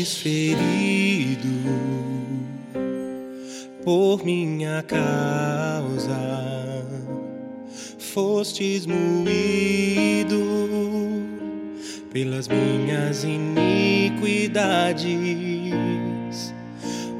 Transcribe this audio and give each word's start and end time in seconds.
Fostes 0.00 0.16
ferido 0.16 1.48
por 3.84 4.24
minha 4.24 4.82
causa, 4.82 6.16
fostes 7.98 8.86
moído 8.86 10.40
pelas 12.10 12.48
minhas 12.48 13.24
iniquidades. 13.24 15.04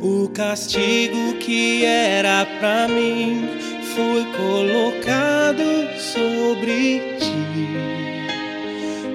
O 0.01 0.31
castigo 0.31 1.35
que 1.39 1.85
era 1.85 2.47
para 2.61 2.89
mim 2.89 3.47
foi 3.95 4.25
colocado 4.33 5.61
sobre 5.99 7.19
ti, 7.19 7.35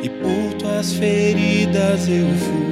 e 0.04 0.10
por 0.10 0.54
tuas 0.60 0.94
feridas 0.94 2.08
eu 2.08 2.28
fui 2.38 2.65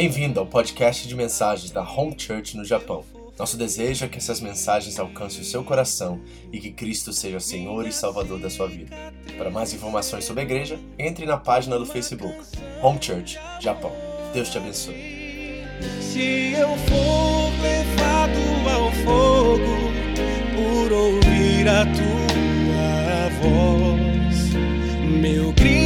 Bem-vindo 0.00 0.40
ao 0.40 0.46
podcast 0.46 1.06
de 1.06 1.14
mensagens 1.14 1.70
da 1.70 1.82
Home 1.82 2.14
Church 2.16 2.56
no 2.56 2.64
Japão. 2.64 3.04
Nosso 3.38 3.54
desejo 3.58 4.06
é 4.06 4.08
que 4.08 4.16
essas 4.16 4.40
mensagens 4.40 4.98
alcancem 4.98 5.42
o 5.42 5.44
seu 5.44 5.62
coração 5.62 6.18
e 6.50 6.58
que 6.58 6.70
Cristo 6.70 7.12
seja 7.12 7.38
Senhor 7.38 7.86
e 7.86 7.92
Salvador 7.92 8.40
da 8.40 8.48
sua 8.48 8.66
vida. 8.66 8.96
Para 9.36 9.50
mais 9.50 9.74
informações 9.74 10.24
sobre 10.24 10.40
a 10.40 10.44
igreja, 10.44 10.80
entre 10.98 11.26
na 11.26 11.36
página 11.36 11.78
do 11.78 11.84
Facebook 11.84 12.34
Home 12.82 12.98
Church 12.98 13.38
Japão. 13.60 13.92
Deus 14.32 14.48
te 14.48 14.56
abençoe. 14.56 14.94
Se 16.00 16.54
eu 16.54 16.74
for 16.88 17.52
levado 17.60 18.70
ao 18.70 18.90
fogo 19.04 19.92
por 20.56 20.92
ouvir 20.92 21.68
a 21.68 21.84
tua 21.84 23.28
voz, 23.42 24.54
meu 25.20 25.52
grito 25.52 25.79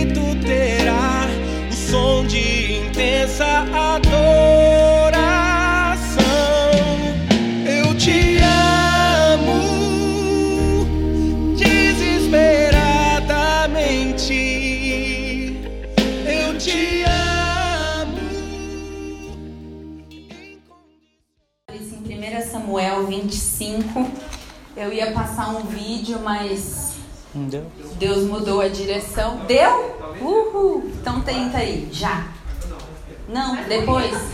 passar 25.34 25.50
um 25.50 25.62
vídeo, 25.62 26.20
mas 26.22 26.94
Deu? 27.34 27.66
Deus 27.98 28.22
mudou 28.28 28.60
a 28.60 28.68
direção. 28.68 29.38
Deu? 29.46 29.96
Uhul! 30.20 30.92
Então 31.00 31.20
tenta 31.22 31.58
aí, 31.58 31.88
já. 31.90 32.28
Não, 33.28 33.56
depois? 33.64 34.14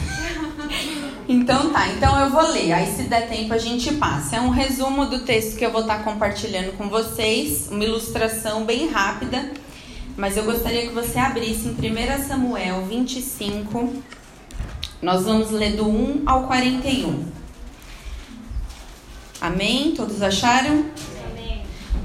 Então 1.29 1.71
tá, 1.71 1.87
então 1.87 2.19
eu 2.19 2.31
vou 2.31 2.43
ler, 2.51 2.73
aí 2.73 2.93
se 2.93 3.05
der 3.05 3.29
tempo 3.29 3.55
a 3.55 3.59
gente 3.59 3.95
passa. 3.95 4.35
É 4.35 4.41
um 4.41 4.49
resumo 4.49 5.07
do 5.07 5.21
texto 5.21 5.57
que 5.57 5.65
eu 5.65 5.71
vou 5.71 5.83
estar 5.83 6.03
compartilhando 6.03 6.77
com 6.77 6.89
vocês, 6.89 7.69
uma 7.71 7.85
ilustração 7.85 8.65
bem 8.65 8.89
rápida, 8.89 9.53
mas 10.17 10.37
eu 10.37 10.43
gostaria 10.43 10.89
que 10.89 10.93
você 10.93 11.21
abrisse 11.21 11.69
em 11.69 11.71
1 11.71 12.25
Samuel 12.27 12.85
25. 12.85 13.95
Nós 15.01 15.23
vamos 15.23 15.53
ler 15.53 15.77
do 15.77 15.89
1 15.89 16.23
ao 16.27 16.49
41. 16.49 17.40
Amém? 19.41 19.93
Todos 19.93 20.21
acharam? 20.21 20.85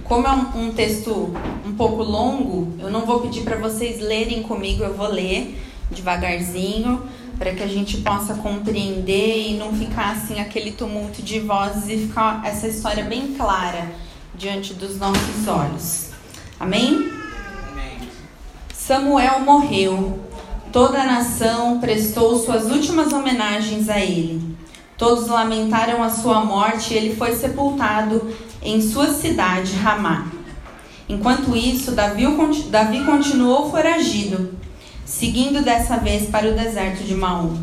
Como 0.06 0.28
é 0.28 0.31
um, 0.31 0.68
um 0.68 0.72
texto 0.72 1.34
um 1.66 1.73
pouco 1.73 2.03
longo, 2.03 2.73
eu 2.79 2.91
não 2.91 3.06
vou 3.06 3.22
pedir 3.22 3.41
para 3.41 3.57
vocês 3.57 4.00
lerem 4.00 4.44
comigo, 4.44 4.84
eu 4.84 4.94
vou 4.94 5.07
ler 5.07 5.59
devagarzinho, 5.90 7.01
para 7.40 7.53
que 7.53 7.63
a 7.63 7.68
gente 7.68 7.97
possa 7.97 8.35
compreender 8.35 9.50
e 9.50 9.57
não 9.57 9.74
ficar 9.74 10.12
assim 10.12 10.40
aquele 10.40 10.72
tumulto 10.72 11.22
de 11.22 11.40
vozes 11.40 11.90
e 11.90 12.07
ficar 12.07 12.45
essa 12.45 12.68
história 12.68 13.03
bem 13.03 13.34
clara 13.34 13.91
diante 14.35 14.74
dos 14.74 14.97
nossos 14.97 15.47
olhos. 15.47 16.12
Amém? 16.59 17.12
Samuel 18.74 19.40
morreu. 19.40 20.19
Toda 20.72 21.01
a 21.01 21.06
nação 21.06 21.79
prestou 21.79 22.38
suas 22.38 22.66
últimas 22.66 23.12
homenagens 23.12 23.90
a 23.90 24.00
ele. 24.00 24.44
Todos 24.97 25.28
lamentaram 25.28 26.01
a 26.01 26.09
sua 26.09 26.44
morte 26.45 26.94
e 26.94 26.97
ele 26.97 27.16
foi 27.16 27.35
sepultado 27.35 28.33
em 28.61 28.81
sua 28.81 29.13
cidade, 29.13 29.75
Ramá. 29.75 30.28
Enquanto 31.07 31.56
isso, 31.56 31.91
Davi, 31.91 32.25
continuou 33.06 33.69
foragido, 33.69 34.53
seguindo 35.06 35.61
dessa 35.61 35.97
vez 35.97 36.29
para 36.29 36.50
o 36.50 36.56
deserto 36.56 37.03
de 37.03 37.13
Maom. 37.13 37.57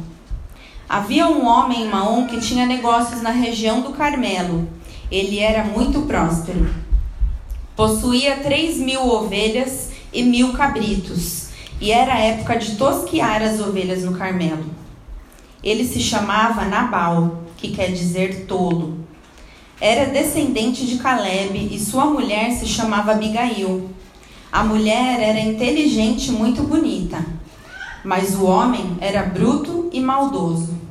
Havia 0.88 1.26
um 1.26 1.47
homem 1.47 1.84
em 1.84 1.88
Maom 1.88 2.26
que 2.26 2.38
tinha 2.38 2.66
negócios 2.66 3.22
na 3.22 3.31
região 3.31 3.81
do 3.81 3.93
Carmelo. 3.93 4.69
Ele 5.10 5.38
era 5.38 5.64
muito 5.64 6.03
próspero. 6.03 6.69
Possuía 7.75 8.37
três 8.43 8.76
mil 8.76 9.09
ovelhas 9.09 9.91
e 10.12 10.22
mil 10.22 10.53
cabritos, 10.53 11.49
e 11.81 11.91
era 11.91 12.19
época 12.19 12.59
de 12.59 12.76
tosquiar 12.76 13.43
as 13.43 13.59
ovelhas 13.59 14.04
no 14.04 14.12
Carmelo. 14.12 14.81
Ele 15.62 15.84
se 15.84 16.00
chamava 16.00 16.65
Nabal, 16.65 17.45
que 17.56 17.71
quer 17.71 17.93
dizer 17.93 18.47
tolo. 18.47 18.99
Era 19.81 20.06
descendente 20.06 20.87
de 20.87 20.99
Caleb 20.99 21.69
e 21.73 21.78
sua 21.78 22.06
mulher 22.06 22.50
se 22.53 22.67
chamava 22.67 23.12
Abigail. 23.12 23.91
A 24.50 24.62
mulher 24.62 25.21
era 25.21 25.41
inteligente 25.41 26.28
e 26.28 26.33
muito 26.33 26.62
bonita, 26.62 27.25
mas 28.05 28.34
o 28.34 28.45
homem 28.45 28.97
era 29.00 29.23
bruto 29.23 29.89
e 29.93 30.00
maldoso. 30.00 30.83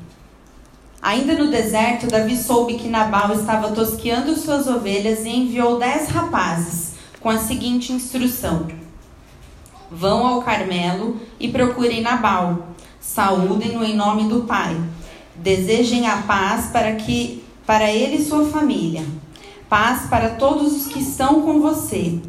Ainda 1.02 1.34
no 1.34 1.50
deserto, 1.50 2.08
Davi 2.08 2.38
soube 2.38 2.76
que 2.76 2.88
Nabal 2.88 3.34
estava 3.34 3.72
tosqueando 3.72 4.36
suas 4.36 4.68
ovelhas 4.68 5.26
e 5.26 5.30
enviou 5.30 5.80
dez 5.80 6.10
rapazes 6.10 6.94
com 7.20 7.30
a 7.30 7.38
seguinte 7.38 7.92
instrução: 7.92 8.68
Vão 9.90 10.26
ao 10.26 10.42
Carmelo 10.42 11.20
e 11.40 11.48
procurem 11.48 12.02
Nabal. 12.02 12.68
Saúdem-no 13.02 13.84
em 13.84 13.96
nome 13.96 14.30
do 14.30 14.42
Pai. 14.42 14.80
Desejem 15.36 16.06
a 16.06 16.18
paz 16.18 16.68
para 16.68 16.96
que 16.98 17.44
para 17.66 17.92
ele 17.92 18.18
e 18.18 18.24
sua 18.24 18.46
família. 18.46 19.04
Paz 19.68 20.04
para 20.08 20.30
todos 20.30 20.72
os 20.72 20.94
que 20.94 21.00
estão 21.00 21.42
com 21.42 21.60
você. 21.60 22.20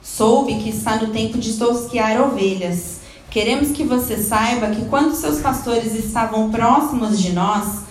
Soube 0.00 0.54
que 0.54 0.70
está 0.70 0.96
no 0.96 1.08
tempo 1.08 1.36
de 1.36 1.52
tosquear 1.58 2.18
ovelhas. 2.18 3.00
Queremos 3.28 3.72
que 3.72 3.84
você 3.84 4.16
saiba 4.16 4.70
que 4.70 4.86
quando 4.86 5.14
seus 5.14 5.38
pastores 5.38 5.94
estavam 5.94 6.50
próximos 6.50 7.20
de 7.20 7.32
nós, 7.32 7.82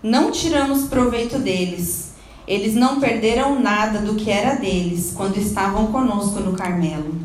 não 0.00 0.30
tiramos 0.30 0.84
proveito 0.84 1.36
deles. 1.36 2.12
Eles 2.46 2.76
não 2.76 3.00
perderam 3.00 3.58
nada 3.58 3.98
do 3.98 4.14
que 4.14 4.30
era 4.30 4.54
deles 4.54 5.12
quando 5.16 5.36
estavam 5.36 5.88
conosco 5.88 6.38
no 6.38 6.52
Carmelo. 6.52 7.16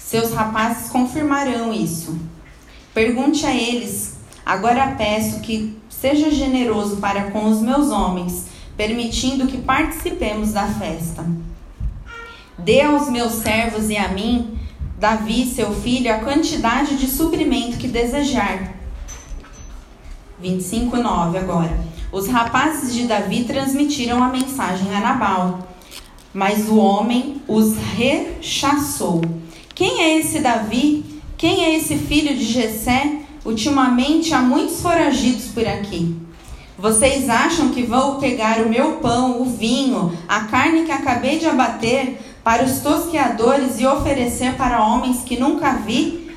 Seus 0.00 0.32
rapazes 0.32 0.90
confirmarão 0.90 1.72
isso. 1.72 2.18
Pergunte 2.92 3.46
a 3.46 3.54
eles. 3.54 4.15
Agora 4.46 4.94
peço 4.96 5.40
que 5.40 5.76
seja 5.88 6.30
generoso 6.30 6.98
para 6.98 7.32
com 7.32 7.46
os 7.46 7.60
meus 7.60 7.90
homens, 7.90 8.46
permitindo 8.76 9.48
que 9.48 9.58
participemos 9.58 10.52
da 10.52 10.68
festa. 10.68 11.26
Dê 12.56 12.82
aos 12.82 13.08
meus 13.08 13.32
servos 13.32 13.90
e 13.90 13.96
a 13.96 14.06
mim, 14.06 14.56
Davi, 15.00 15.46
seu 15.46 15.74
filho, 15.74 16.14
a 16.14 16.20
quantidade 16.20 16.96
de 16.96 17.08
suprimento 17.08 17.76
que 17.76 17.88
desejar. 17.88 18.72
25:9 20.40 21.38
agora. 21.38 21.76
Os 22.12 22.28
rapazes 22.28 22.94
de 22.94 23.04
Davi 23.04 23.42
transmitiram 23.42 24.22
a 24.22 24.28
mensagem 24.28 24.94
a 24.94 25.00
Nabal, 25.00 25.58
mas 26.32 26.68
o 26.68 26.76
homem 26.76 27.42
os 27.48 27.74
rechaçou. 27.76 29.22
Quem 29.74 30.02
é 30.02 30.18
esse 30.18 30.38
Davi? 30.38 31.04
Quem 31.36 31.64
é 31.64 31.76
esse 31.76 31.96
filho 31.96 32.34
de 32.36 32.44
Jessé? 32.44 33.25
Ultimamente 33.46 34.34
há 34.34 34.42
muitos 34.42 34.80
foragidos 34.82 35.46
por 35.46 35.64
aqui. 35.64 36.16
Vocês 36.76 37.30
acham 37.30 37.68
que 37.68 37.84
vou 37.84 38.16
pegar 38.16 38.58
o 38.58 38.68
meu 38.68 38.96
pão, 38.96 39.40
o 39.40 39.44
vinho, 39.44 40.12
a 40.26 40.40
carne 40.40 40.84
que 40.84 40.90
acabei 40.90 41.38
de 41.38 41.46
abater 41.46 42.18
para 42.42 42.64
os 42.64 42.80
tosqueadores 42.80 43.78
e 43.78 43.86
oferecer 43.86 44.54
para 44.54 44.84
homens 44.84 45.22
que 45.22 45.38
nunca 45.38 45.74
vi 45.74 46.32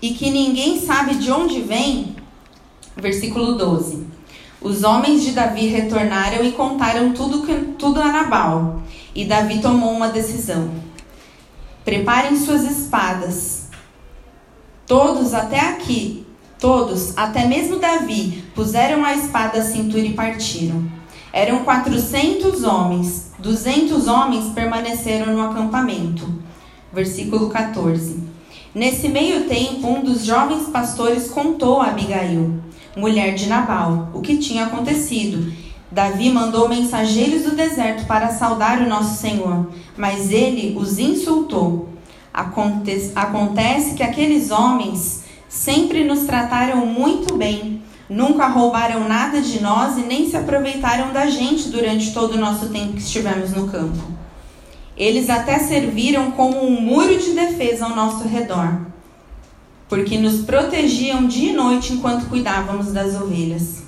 e 0.00 0.14
que 0.14 0.30
ninguém 0.30 0.80
sabe 0.80 1.16
de 1.16 1.30
onde 1.32 1.60
vem? 1.60 2.14
Versículo 2.96 3.56
12. 3.56 4.06
Os 4.60 4.84
homens 4.84 5.24
de 5.24 5.32
Davi 5.32 5.66
retornaram 5.66 6.44
e 6.44 6.52
contaram 6.52 7.12
tudo, 7.12 7.42
tudo 7.76 8.00
a 8.00 8.12
Nabal. 8.12 8.80
E 9.12 9.24
Davi 9.24 9.60
tomou 9.60 9.90
uma 9.90 10.08
decisão. 10.08 10.70
Preparem 11.84 12.36
suas 12.36 12.62
espadas. 12.62 13.61
Todos 14.86 15.32
até 15.32 15.60
aqui, 15.60 16.26
todos, 16.58 17.16
até 17.16 17.46
mesmo 17.46 17.78
Davi, 17.78 18.44
puseram 18.54 19.04
a 19.04 19.14
espada 19.14 19.58
à 19.58 19.62
cintura 19.62 20.02
e 20.02 20.12
partiram. 20.12 20.84
Eram 21.32 21.64
quatrocentos 21.64 22.62
homens. 22.62 23.32
Duzentos 23.38 24.06
homens 24.06 24.52
permaneceram 24.52 25.34
no 25.34 25.42
acampamento. 25.42 26.28
Versículo 26.92 27.48
14. 27.48 28.22
Nesse 28.74 29.08
meio 29.08 29.44
tempo, 29.48 29.86
um 29.86 30.02
dos 30.02 30.24
jovens 30.24 30.64
pastores 30.68 31.28
contou 31.28 31.80
a 31.80 31.88
Abigail, 31.88 32.60
mulher 32.96 33.34
de 33.34 33.46
Nabal, 33.46 34.10
o 34.14 34.20
que 34.20 34.38
tinha 34.38 34.64
acontecido. 34.64 35.52
Davi 35.90 36.30
mandou 36.30 36.68
mensageiros 36.68 37.42
do 37.42 37.54
deserto 37.54 38.06
para 38.06 38.30
saudar 38.30 38.80
o 38.80 38.88
nosso 38.88 39.20
Senhor, 39.20 39.68
mas 39.96 40.30
ele 40.30 40.74
os 40.78 40.98
insultou. 40.98 41.91
Acontece, 42.32 43.12
acontece 43.14 43.94
que 43.94 44.02
aqueles 44.02 44.50
homens 44.50 45.24
sempre 45.48 46.02
nos 46.02 46.20
trataram 46.20 46.86
muito 46.86 47.36
bem, 47.36 47.82
nunca 48.08 48.46
roubaram 48.46 49.06
nada 49.06 49.40
de 49.40 49.60
nós 49.60 49.98
e 49.98 50.00
nem 50.00 50.28
se 50.28 50.36
aproveitaram 50.36 51.12
da 51.12 51.26
gente 51.26 51.68
durante 51.68 52.12
todo 52.14 52.34
o 52.34 52.40
nosso 52.40 52.70
tempo 52.70 52.94
que 52.94 53.02
estivemos 53.02 53.50
no 53.50 53.68
campo. 53.68 54.02
Eles 54.96 55.28
até 55.28 55.58
serviram 55.58 56.30
como 56.30 56.64
um 56.64 56.80
muro 56.80 57.18
de 57.18 57.32
defesa 57.32 57.84
ao 57.84 57.94
nosso 57.94 58.26
redor, 58.26 58.80
porque 59.88 60.16
nos 60.16 60.40
protegiam 60.42 61.26
dia 61.26 61.52
e 61.52 61.54
noite 61.54 61.92
enquanto 61.92 62.28
cuidávamos 62.28 62.92
das 62.92 63.14
ovelhas. 63.14 63.82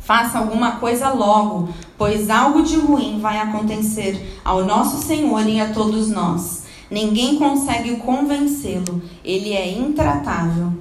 Faça 0.00 0.38
alguma 0.38 0.72
coisa 0.72 1.08
logo, 1.08 1.70
pois 1.96 2.28
algo 2.28 2.62
de 2.62 2.76
ruim 2.76 3.20
vai 3.20 3.38
acontecer 3.38 4.38
ao 4.44 4.62
nosso 4.66 5.02
Senhor 5.02 5.46
e 5.48 5.58
a 5.58 5.72
todos 5.72 6.10
nós. 6.10 6.63
Ninguém 6.94 7.34
consegue 7.40 7.96
convencê-lo, 7.96 9.02
ele 9.24 9.52
é 9.52 9.68
intratável. 9.68 10.72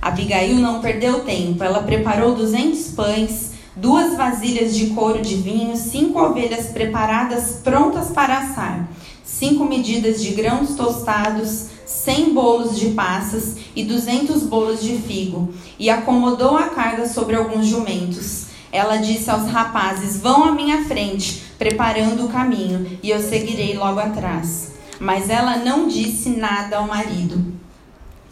Abigail 0.00 0.54
não 0.58 0.80
perdeu 0.80 1.24
tempo, 1.24 1.64
ela 1.64 1.82
preparou 1.82 2.36
duzentos 2.36 2.92
pães, 2.92 3.50
duas 3.74 4.16
vasilhas 4.16 4.72
de 4.72 4.90
couro 4.90 5.20
de 5.20 5.34
vinho, 5.34 5.76
cinco 5.76 6.20
ovelhas 6.20 6.66
preparadas 6.66 7.56
prontas 7.56 8.10
para 8.10 8.38
assar, 8.38 8.88
cinco 9.24 9.64
medidas 9.64 10.22
de 10.22 10.30
grãos 10.30 10.76
tostados, 10.76 11.66
cem 11.84 12.32
bolos 12.32 12.78
de 12.78 12.90
passas 12.90 13.56
e 13.74 13.82
duzentos 13.82 14.44
bolos 14.44 14.80
de 14.80 14.96
figo, 14.96 15.52
e 15.76 15.90
acomodou 15.90 16.56
a 16.56 16.68
carga 16.68 17.08
sobre 17.08 17.34
alguns 17.34 17.66
jumentos. 17.66 18.44
Ela 18.70 18.98
disse 18.98 19.28
aos 19.28 19.48
rapazes: 19.48 20.20
Vão 20.20 20.44
à 20.44 20.52
minha 20.52 20.84
frente, 20.84 21.42
preparando 21.58 22.26
o 22.26 22.28
caminho, 22.28 22.96
e 23.02 23.10
eu 23.10 23.20
seguirei 23.20 23.76
logo 23.76 23.98
atrás. 23.98 24.71
Mas 25.00 25.30
ela 25.30 25.56
não 25.56 25.88
disse 25.88 26.30
nada 26.30 26.78
ao 26.78 26.86
marido. 26.86 27.52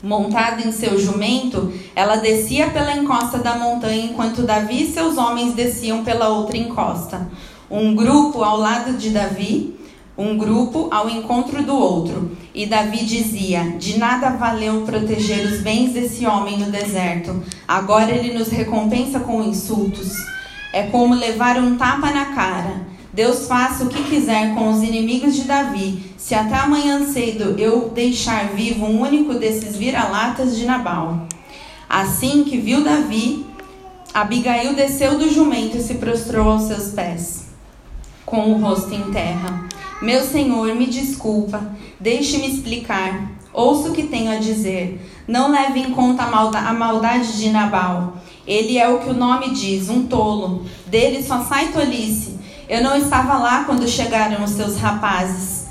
Montada 0.02 0.66
em 0.66 0.72
seu 0.72 0.98
jumento, 0.98 1.72
ela 1.94 2.16
descia 2.16 2.70
pela 2.70 2.96
encosta 2.96 3.38
da 3.38 3.56
montanha 3.56 4.06
enquanto 4.06 4.42
Davi 4.42 4.84
e 4.84 4.92
seus 4.92 5.18
homens 5.18 5.52
desciam 5.52 6.02
pela 6.02 6.28
outra 6.28 6.56
encosta. 6.56 7.28
Um 7.70 7.94
grupo 7.94 8.42
ao 8.42 8.56
lado 8.56 8.94
de 8.94 9.10
Davi, 9.10 9.78
um 10.16 10.36
grupo 10.36 10.88
ao 10.90 11.08
encontro 11.08 11.62
do 11.62 11.74
outro. 11.74 12.36
E 12.54 12.66
Davi 12.66 13.04
dizia: 13.04 13.76
De 13.78 13.98
nada 13.98 14.30
valeu 14.30 14.82
proteger 14.82 15.46
os 15.46 15.60
bens 15.60 15.92
desse 15.92 16.26
homem 16.26 16.58
no 16.58 16.70
deserto. 16.70 17.42
Agora 17.66 18.10
ele 18.10 18.36
nos 18.36 18.48
recompensa 18.48 19.20
com 19.20 19.42
insultos. 19.42 20.12
É 20.72 20.84
como 20.84 21.14
levar 21.14 21.58
um 21.58 21.76
tapa 21.76 22.10
na 22.10 22.26
cara. 22.26 22.86
Deus 23.12 23.48
faça 23.48 23.84
o 23.84 23.88
que 23.88 24.04
quiser 24.04 24.54
com 24.54 24.70
os 24.70 24.82
inimigos 24.82 25.34
de 25.34 25.42
Davi, 25.42 26.14
se 26.16 26.34
até 26.34 26.54
amanhã 26.54 27.04
cedo 27.06 27.58
eu 27.58 27.88
deixar 27.88 28.50
vivo 28.50 28.86
um 28.86 29.00
único 29.00 29.34
desses 29.34 29.76
vira-latas 29.76 30.56
de 30.56 30.64
Nabal. 30.64 31.26
Assim 31.88 32.44
que 32.44 32.56
viu 32.56 32.84
Davi, 32.84 33.44
Abigail 34.14 34.74
desceu 34.74 35.18
do 35.18 35.28
jumento 35.28 35.76
e 35.76 35.82
se 35.82 35.94
prostrou 35.94 36.50
aos 36.50 36.62
seus 36.64 36.92
pés, 36.92 37.46
com 38.24 38.52
o 38.52 38.60
rosto 38.60 38.94
em 38.94 39.10
terra. 39.10 39.68
Meu 40.00 40.22
senhor, 40.22 40.74
me 40.74 40.86
desculpa, 40.86 41.72
deixe-me 41.98 42.48
explicar. 42.48 43.30
Ouça 43.52 43.88
o 43.88 43.92
que 43.92 44.04
tenho 44.04 44.30
a 44.30 44.36
dizer. 44.36 45.04
Não 45.26 45.50
leve 45.50 45.80
em 45.80 45.90
conta 45.90 46.22
a 46.22 46.72
maldade 46.72 47.36
de 47.36 47.50
Nabal. 47.50 48.16
Ele 48.46 48.78
é 48.78 48.88
o 48.88 49.00
que 49.00 49.10
o 49.10 49.14
nome 49.14 49.50
diz, 49.50 49.88
um 49.88 50.06
tolo. 50.06 50.64
Dele 50.86 51.22
só 51.22 51.44
sai 51.44 51.72
tolice. 51.72 52.39
Eu 52.70 52.84
não 52.84 52.96
estava 52.96 53.36
lá 53.36 53.64
quando 53.64 53.88
chegaram 53.88 54.44
os 54.44 54.50
seus 54.50 54.76
rapazes 54.76 55.66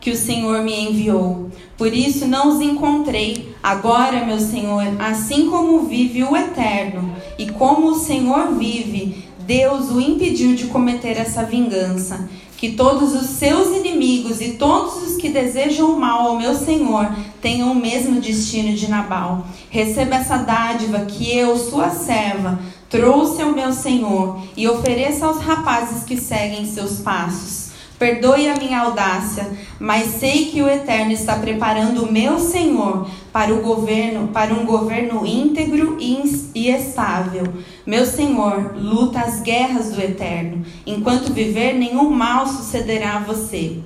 que 0.00 0.10
o 0.10 0.16
Senhor 0.16 0.62
me 0.62 0.80
enviou. 0.80 1.50
Por 1.76 1.92
isso 1.92 2.26
não 2.26 2.48
os 2.48 2.62
encontrei. 2.62 3.54
Agora, 3.62 4.24
meu 4.24 4.40
Senhor, 4.40 4.82
assim 4.98 5.50
como 5.50 5.82
vive 5.82 6.24
o 6.24 6.34
Eterno 6.34 7.14
e 7.38 7.50
como 7.50 7.88
o 7.88 7.98
Senhor 7.98 8.54
vive, 8.54 9.28
Deus 9.40 9.90
o 9.90 10.00
impediu 10.00 10.54
de 10.54 10.68
cometer 10.68 11.18
essa 11.18 11.42
vingança. 11.42 12.26
Que 12.58 12.72
todos 12.72 13.14
os 13.14 13.30
seus 13.30 13.68
inimigos 13.68 14.40
e 14.40 14.54
todos 14.54 14.96
os 14.96 15.16
que 15.16 15.28
desejam 15.28 15.92
o 15.92 15.98
mal 15.98 16.26
ao 16.26 16.36
meu 16.36 16.54
Senhor 16.54 17.08
tenham 17.40 17.70
o 17.70 17.74
mesmo 17.74 18.20
destino 18.20 18.74
de 18.74 18.90
Nabal. 18.90 19.46
Receba 19.70 20.16
essa 20.16 20.38
dádiva 20.38 21.06
que 21.06 21.34
eu, 21.34 21.56
sua 21.56 21.88
serva, 21.88 22.58
trouxe 22.90 23.40
ao 23.40 23.52
meu 23.52 23.72
Senhor 23.72 24.40
e 24.56 24.66
ofereça 24.66 25.24
aos 25.24 25.38
rapazes 25.38 26.02
que 26.02 26.16
seguem 26.16 26.66
seus 26.66 26.98
passos. 26.98 27.68
Perdoe 27.98 28.48
a 28.48 28.56
minha 28.56 28.80
audácia, 28.80 29.48
mas 29.80 30.20
sei 30.20 30.46
que 30.46 30.62
o 30.62 30.68
Eterno 30.68 31.10
está 31.10 31.36
preparando 31.36 32.04
o 32.04 32.12
meu 32.12 32.38
Senhor 32.38 33.08
para 33.32 33.52
o 33.52 33.60
governo, 33.60 34.28
para 34.28 34.54
um 34.54 34.64
governo 34.64 35.26
íntegro 35.26 35.96
e 35.98 36.70
estável. 36.70 37.44
Meu 37.88 38.04
Senhor, 38.04 38.74
luta 38.76 39.18
as 39.18 39.40
guerras 39.40 39.92
do 39.92 40.02
Eterno. 40.02 40.62
Enquanto 40.86 41.32
viver, 41.32 41.72
nenhum 41.72 42.10
mal 42.10 42.46
sucederá 42.46 43.16
a 43.16 43.20
você. 43.20 43.78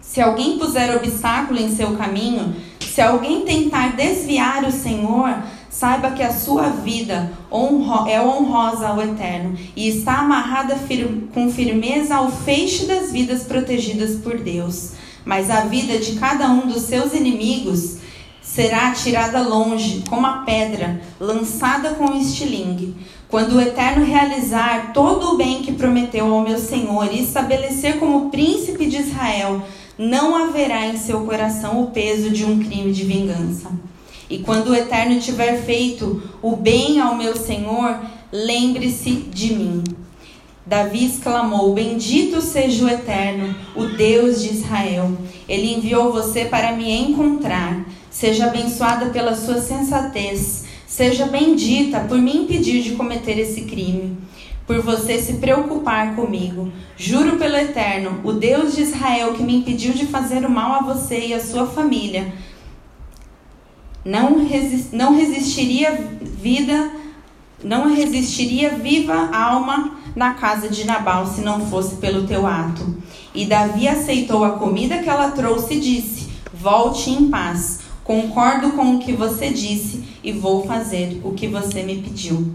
Se 0.00 0.20
alguém 0.20 0.56
puser 0.58 0.96
obstáculo 0.96 1.58
em 1.58 1.74
seu 1.74 1.96
caminho, 1.96 2.54
se 2.80 3.00
alguém 3.00 3.40
tentar 3.44 3.96
desviar 3.96 4.64
o 4.64 4.70
Senhor, 4.70 5.42
Saiba 5.72 6.10
que 6.10 6.22
a 6.22 6.30
sua 6.30 6.68
vida 6.68 7.32
é 8.06 8.20
honrosa 8.20 8.88
ao 8.88 9.02
Eterno 9.02 9.58
e 9.74 9.88
está 9.88 10.18
amarrada 10.18 10.78
com 11.32 11.50
firmeza 11.50 12.14
ao 12.14 12.30
feixe 12.30 12.84
das 12.84 13.10
vidas 13.10 13.44
protegidas 13.44 14.16
por 14.16 14.36
Deus. 14.38 14.92
Mas 15.24 15.48
a 15.48 15.62
vida 15.62 15.98
de 15.98 16.16
cada 16.16 16.50
um 16.50 16.66
dos 16.66 16.82
seus 16.82 17.14
inimigos 17.14 17.96
será 18.42 18.90
tirada 18.90 19.40
longe, 19.40 20.04
como 20.10 20.26
a 20.26 20.42
pedra, 20.42 21.00
lançada 21.18 21.94
com 21.94 22.14
estilingue. 22.14 22.94
Quando 23.32 23.54
o 23.54 23.60
Eterno 23.62 24.04
realizar 24.04 24.92
todo 24.92 25.30
o 25.30 25.36
bem 25.38 25.62
que 25.62 25.72
prometeu 25.72 26.34
ao 26.34 26.42
meu 26.42 26.58
Senhor 26.58 27.08
e 27.10 27.22
estabelecer 27.22 27.98
como 27.98 28.28
príncipe 28.28 28.84
de 28.84 28.98
Israel, 28.98 29.62
não 29.96 30.36
haverá 30.36 30.86
em 30.86 30.98
seu 30.98 31.22
coração 31.22 31.82
o 31.82 31.86
peso 31.92 32.28
de 32.28 32.44
um 32.44 32.58
crime 32.58 32.92
de 32.92 33.04
vingança. 33.04 33.70
E 34.28 34.40
quando 34.40 34.68
o 34.68 34.74
Eterno 34.74 35.18
tiver 35.18 35.62
feito 35.62 36.22
o 36.42 36.54
bem 36.54 37.00
ao 37.00 37.16
meu 37.16 37.34
Senhor, 37.34 38.00
lembre-se 38.30 39.12
de 39.12 39.54
mim. 39.54 39.82
Davi 40.66 41.06
exclamou: 41.06 41.72
Bendito 41.72 42.42
seja 42.42 42.84
o 42.84 42.90
Eterno, 42.90 43.56
o 43.74 43.86
Deus 43.86 44.42
de 44.42 44.50
Israel. 44.50 45.10
Ele 45.48 45.72
enviou 45.72 46.12
você 46.12 46.44
para 46.44 46.72
me 46.72 46.92
encontrar. 46.92 47.82
Seja 48.10 48.48
abençoada 48.48 49.06
pela 49.06 49.34
sua 49.34 49.58
sensatez. 49.58 50.70
Seja 50.92 51.24
bendita 51.24 52.00
por 52.00 52.18
me 52.18 52.36
impedir 52.36 52.82
de 52.82 52.90
cometer 52.96 53.38
esse 53.38 53.62
crime. 53.62 54.18
Por 54.66 54.82
você 54.82 55.18
se 55.18 55.38
preocupar 55.38 56.14
comigo. 56.14 56.70
Juro 56.98 57.38
pelo 57.38 57.56
Eterno, 57.56 58.20
o 58.22 58.34
Deus 58.34 58.76
de 58.76 58.82
Israel 58.82 59.32
que 59.32 59.42
me 59.42 59.56
impediu 59.56 59.94
de 59.94 60.04
fazer 60.04 60.44
o 60.44 60.50
mal 60.50 60.74
a 60.74 60.82
você 60.82 61.28
e 61.28 61.32
a 61.32 61.42
sua 61.42 61.66
família 61.66 62.34
não, 64.04 64.36
não 64.92 65.16
resistiria 65.16 66.10
vida, 66.22 66.90
não 67.64 67.94
resistiria 67.94 68.76
viva 68.76 69.30
alma 69.34 69.96
na 70.14 70.34
casa 70.34 70.68
de 70.68 70.84
Nabal 70.84 71.26
se 71.26 71.40
não 71.40 71.64
fosse 71.70 71.94
pelo 71.96 72.26
teu 72.26 72.46
ato. 72.46 72.98
E 73.34 73.46
Davi 73.46 73.88
aceitou 73.88 74.44
a 74.44 74.58
comida 74.58 74.98
que 74.98 75.08
ela 75.08 75.30
trouxe 75.30 75.72
e 75.72 75.80
disse: 75.80 76.28
Volte 76.52 77.08
em 77.08 77.30
paz. 77.30 77.80
Concordo 78.04 78.72
com 78.72 78.96
o 78.96 78.98
que 78.98 79.14
você 79.14 79.48
disse 79.48 80.11
e 80.22 80.32
vou 80.32 80.66
fazer 80.66 81.20
o 81.24 81.32
que 81.32 81.46
você 81.46 81.82
me 81.82 81.96
pediu. 81.96 82.54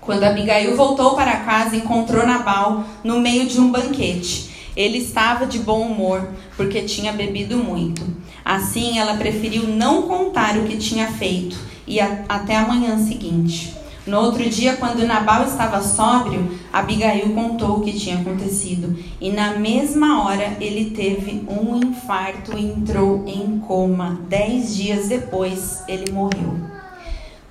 Quando 0.00 0.24
Abigail 0.24 0.76
voltou 0.76 1.14
para 1.14 1.36
casa, 1.40 1.76
encontrou 1.76 2.26
Nabal 2.26 2.84
no 3.04 3.20
meio 3.20 3.46
de 3.46 3.60
um 3.60 3.70
banquete. 3.70 4.50
Ele 4.76 4.98
estava 4.98 5.46
de 5.46 5.58
bom 5.60 5.82
humor, 5.82 6.28
porque 6.56 6.82
tinha 6.82 7.12
bebido 7.12 7.58
muito. 7.58 8.02
Assim, 8.44 8.98
ela 8.98 9.16
preferiu 9.16 9.68
não 9.68 10.02
contar 10.02 10.56
o 10.56 10.64
que 10.64 10.76
tinha 10.76 11.06
feito 11.06 11.56
e 11.86 12.00
a, 12.00 12.24
até 12.28 12.56
a 12.56 12.66
manhã 12.66 12.98
seguinte. 12.98 13.74
No 14.04 14.18
outro 14.18 14.48
dia, 14.50 14.74
quando 14.76 15.06
Nabal 15.06 15.44
estava 15.44 15.80
sóbrio, 15.80 16.50
Abigail 16.72 17.32
contou 17.34 17.76
o 17.76 17.80
que 17.82 17.92
tinha 17.92 18.16
acontecido. 18.18 18.98
E 19.20 19.30
na 19.30 19.54
mesma 19.54 20.24
hora 20.24 20.56
ele 20.60 20.90
teve 20.90 21.44
um 21.48 21.76
infarto 21.76 22.58
e 22.58 22.64
entrou 22.64 23.24
em 23.28 23.60
coma. 23.60 24.20
Dez 24.28 24.74
dias 24.74 25.08
depois, 25.08 25.84
ele 25.86 26.10
morreu. 26.10 26.71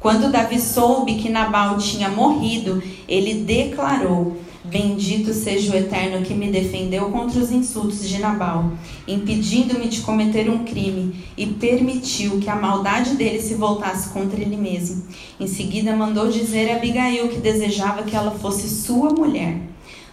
Quando 0.01 0.31
Davi 0.31 0.59
soube 0.59 1.13
que 1.13 1.29
Nabal 1.29 1.77
tinha 1.77 2.09
morrido, 2.09 2.81
ele 3.07 3.35
declarou: 3.35 4.35
Bendito 4.63 5.31
seja 5.31 5.71
o 5.71 5.75
Eterno 5.75 6.25
que 6.25 6.33
me 6.33 6.49
defendeu 6.49 7.11
contra 7.11 7.39
os 7.39 7.51
insultos 7.51 8.09
de 8.09 8.17
Nabal, 8.17 8.71
impedindo-me 9.07 9.87
de 9.87 10.01
cometer 10.01 10.49
um 10.49 10.63
crime 10.63 11.23
e 11.37 11.45
permitiu 11.45 12.39
que 12.39 12.49
a 12.49 12.55
maldade 12.55 13.15
dele 13.15 13.39
se 13.39 13.53
voltasse 13.53 14.09
contra 14.09 14.41
ele 14.41 14.57
mesmo. 14.57 15.03
Em 15.39 15.45
seguida, 15.45 15.95
mandou 15.95 16.31
dizer 16.31 16.71
a 16.71 16.77
Abigail 16.77 17.27
que 17.27 17.37
desejava 17.37 18.01
que 18.01 18.15
ela 18.15 18.31
fosse 18.31 18.67
sua 18.69 19.11
mulher. 19.11 19.55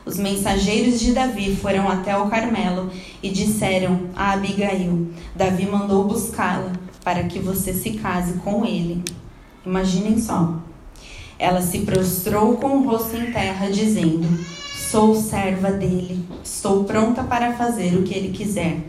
Os 0.04 0.18
mensageiros 0.18 1.00
de 1.00 1.12
Davi 1.12 1.57
foram 1.57 1.88
até 1.88 2.14
o 2.14 2.28
Carmelo 2.28 2.90
e 3.23 3.30
disseram 3.30 4.00
a 4.14 4.33
Abigail: 4.33 5.09
Davi 5.35 5.64
mandou 5.64 6.04
buscá-la 6.04 6.73
para 7.02 7.23
que 7.23 7.38
você 7.38 7.73
se 7.73 7.92
case 7.92 8.35
com 8.40 8.66
ele. 8.66 9.02
Imaginem 9.68 10.18
só. 10.18 10.54
Ela 11.38 11.60
se 11.60 11.80
prostrou 11.80 12.56
com 12.56 12.78
o 12.78 12.88
rosto 12.88 13.14
em 13.18 13.30
terra, 13.30 13.70
dizendo: 13.70 14.26
Sou 14.75 15.14
serva 15.14 15.70
dele, 15.70 16.26
estou 16.42 16.84
pronta 16.84 17.22
para 17.22 17.52
fazer 17.52 17.94
o 17.94 18.02
que 18.02 18.14
ele 18.14 18.32
quiser. 18.32 18.80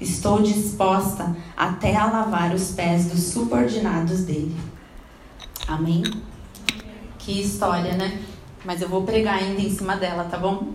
Estou 0.00 0.42
disposta 0.42 1.36
até 1.56 1.94
a 1.94 2.06
lavar 2.06 2.52
os 2.52 2.72
pés 2.72 3.06
dos 3.06 3.22
subordinados 3.22 4.24
dele. 4.24 4.56
Amém? 5.68 6.02
Que 7.16 7.40
história, 7.40 7.92
né? 7.92 8.20
Mas 8.64 8.82
eu 8.82 8.88
vou 8.88 9.04
pregar 9.04 9.38
ainda 9.38 9.60
em 9.60 9.70
cima 9.70 9.94
dela, 9.94 10.24
tá 10.24 10.36
bom? 10.36 10.72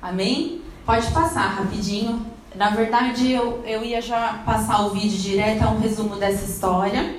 Amém? 0.00 0.62
Pode 0.86 1.10
passar 1.10 1.48
rapidinho. 1.48 2.24
Na 2.54 2.70
verdade, 2.70 3.32
eu, 3.32 3.60
eu 3.66 3.84
ia 3.84 4.00
já 4.00 4.40
passar 4.46 4.86
o 4.86 4.90
vídeo 4.90 5.18
direto, 5.18 5.64
é 5.64 5.66
um 5.66 5.80
resumo 5.80 6.14
dessa 6.14 6.44
história. 6.44 7.18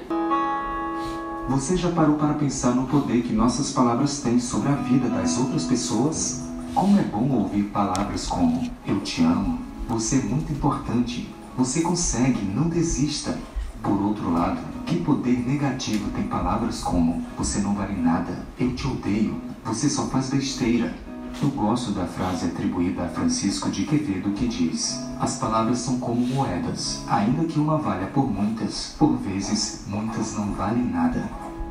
Você 1.49 1.75
já 1.75 1.91
parou 1.91 2.15
para 2.15 2.35
pensar 2.35 2.75
no 2.75 2.85
poder 2.85 3.23
que 3.23 3.33
nossas 3.33 3.71
palavras 3.71 4.19
têm 4.19 4.39
sobre 4.39 4.69
a 4.69 4.75
vida 4.75 5.09
das 5.09 5.35
outras 5.39 5.63
pessoas? 5.65 6.43
Como 6.75 6.99
é 6.99 7.01
bom 7.01 7.27
ouvir 7.27 7.63
palavras 7.63 8.27
como 8.27 8.69
Eu 8.85 8.99
te 8.99 9.23
amo, 9.23 9.57
você 9.87 10.17
é 10.17 10.21
muito 10.21 10.53
importante, 10.53 11.27
você 11.57 11.81
consegue, 11.81 12.39
não 12.39 12.69
desista. 12.69 13.35
Por 13.81 13.99
outro 13.99 14.31
lado, 14.31 14.59
que 14.85 14.97
poder 14.97 15.39
negativo 15.39 16.11
tem 16.11 16.27
palavras 16.27 16.81
como 16.81 17.25
Você 17.35 17.61
não 17.61 17.73
vale 17.73 17.99
nada, 17.99 18.45
eu 18.59 18.75
te 18.75 18.85
odeio, 18.85 19.41
você 19.65 19.89
só 19.89 20.05
faz 20.05 20.29
besteira. 20.29 20.93
Eu 21.41 21.49
gosto 21.51 21.91
da 21.93 22.05
frase 22.05 22.47
atribuída 22.47 23.05
a 23.05 23.07
Francisco 23.07 23.71
de 23.71 23.85
Quevedo 23.85 24.31
que 24.31 24.45
diz: 24.45 24.99
As 25.17 25.37
palavras 25.37 25.79
são 25.79 25.97
como 25.97 26.19
moedas, 26.19 27.01
ainda 27.07 27.45
que 27.45 27.57
uma 27.57 27.77
valha 27.77 28.07
por 28.07 28.29
muitas, 28.29 28.93
por 28.99 29.15
vezes 29.15 29.85
muitas 29.87 30.35
não 30.35 30.51
valem 30.51 30.83
nada. 30.83 31.29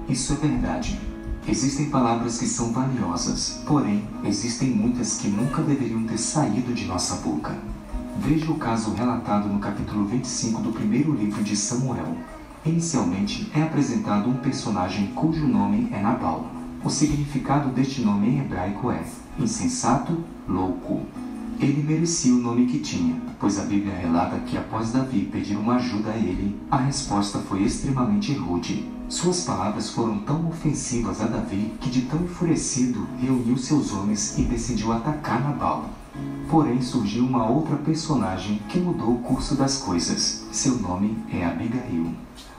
Isso 0.08 0.32
é 0.32 0.36
verdade. 0.36 0.98
Existem 1.46 1.90
palavras 1.90 2.38
que 2.38 2.46
são 2.46 2.72
valiosas, 2.72 3.60
porém, 3.66 4.08
existem 4.24 4.70
muitas 4.70 5.18
que 5.18 5.28
nunca 5.28 5.60
deveriam 5.60 6.02
ter 6.04 6.18
saído 6.18 6.72
de 6.72 6.86
nossa 6.86 7.16
boca. 7.16 7.54
Veja 8.20 8.50
o 8.50 8.56
caso 8.56 8.94
relatado 8.94 9.50
no 9.50 9.58
capítulo 9.58 10.06
25 10.06 10.62
do 10.62 10.72
primeiro 10.72 11.12
livro 11.12 11.44
de 11.44 11.54
Samuel. 11.54 12.16
Inicialmente 12.64 13.52
é 13.54 13.62
apresentado 13.62 14.30
um 14.30 14.36
personagem 14.38 15.08
cujo 15.08 15.46
nome 15.46 15.90
é 15.92 16.00
Nabal. 16.00 16.46
O 16.82 16.88
significado 16.88 17.68
deste 17.68 18.00
nome 18.00 18.28
em 18.28 18.38
hebraico 18.40 18.90
é 18.90 19.02
insensato, 19.38 20.16
louco. 20.48 21.02
Ele 21.60 21.82
merecia 21.82 22.32
o 22.32 22.38
nome 22.38 22.66
que 22.66 22.78
tinha, 22.78 23.20
pois 23.40 23.58
a 23.58 23.64
Bíblia 23.64 23.94
relata 23.94 24.38
que 24.40 24.56
após 24.56 24.92
Davi 24.92 25.28
pedir 25.30 25.56
uma 25.56 25.74
ajuda 25.74 26.10
a 26.10 26.16
ele, 26.16 26.56
a 26.70 26.76
resposta 26.76 27.38
foi 27.40 27.62
extremamente 27.62 28.32
rude. 28.32 28.88
Suas 29.08 29.40
palavras 29.40 29.90
foram 29.90 30.18
tão 30.20 30.48
ofensivas 30.48 31.20
a 31.20 31.26
Davi 31.26 31.72
que, 31.80 31.90
de 31.90 32.02
tão 32.02 32.22
enfurecido, 32.22 33.08
reuniu 33.20 33.56
seus 33.56 33.92
homens 33.92 34.38
e 34.38 34.42
decidiu 34.42 34.92
atacar 34.92 35.42
Nabal. 35.42 35.88
Porém, 36.48 36.80
surgiu 36.80 37.24
uma 37.24 37.48
outra 37.48 37.76
personagem 37.76 38.60
que 38.68 38.78
mudou 38.78 39.14
o 39.14 39.18
curso 39.18 39.54
das 39.54 39.78
coisas. 39.78 40.46
Seu 40.52 40.76
nome 40.78 41.16
é 41.32 41.44
Abigail. 41.44 42.14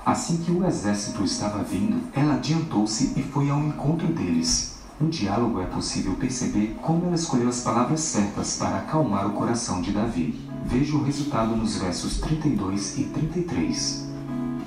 Assim 0.05 0.37
que 0.37 0.51
o 0.51 0.65
exército 0.65 1.23
estava 1.23 1.63
vindo, 1.63 2.01
ela 2.13 2.33
adiantou-se 2.33 3.13
e 3.15 3.23
foi 3.23 3.49
ao 3.49 3.59
encontro 3.59 4.07
deles. 4.07 4.78
No 4.99 5.07
diálogo 5.09 5.61
é 5.61 5.65
possível 5.65 6.13
perceber 6.15 6.75
como 6.81 7.05
ela 7.05 7.15
escolheu 7.15 7.47
as 7.47 7.61
palavras 7.61 8.01
certas 8.01 8.57
para 8.57 8.79
acalmar 8.79 9.27
o 9.27 9.33
coração 9.33 9.81
de 9.81 9.91
Davi. 9.91 10.37
Veja 10.65 10.93
o 10.93 11.03
resultado 11.03 11.55
nos 11.55 11.77
versos 11.77 12.19
32 12.19 12.97
e 12.97 13.03
33. 13.05 14.09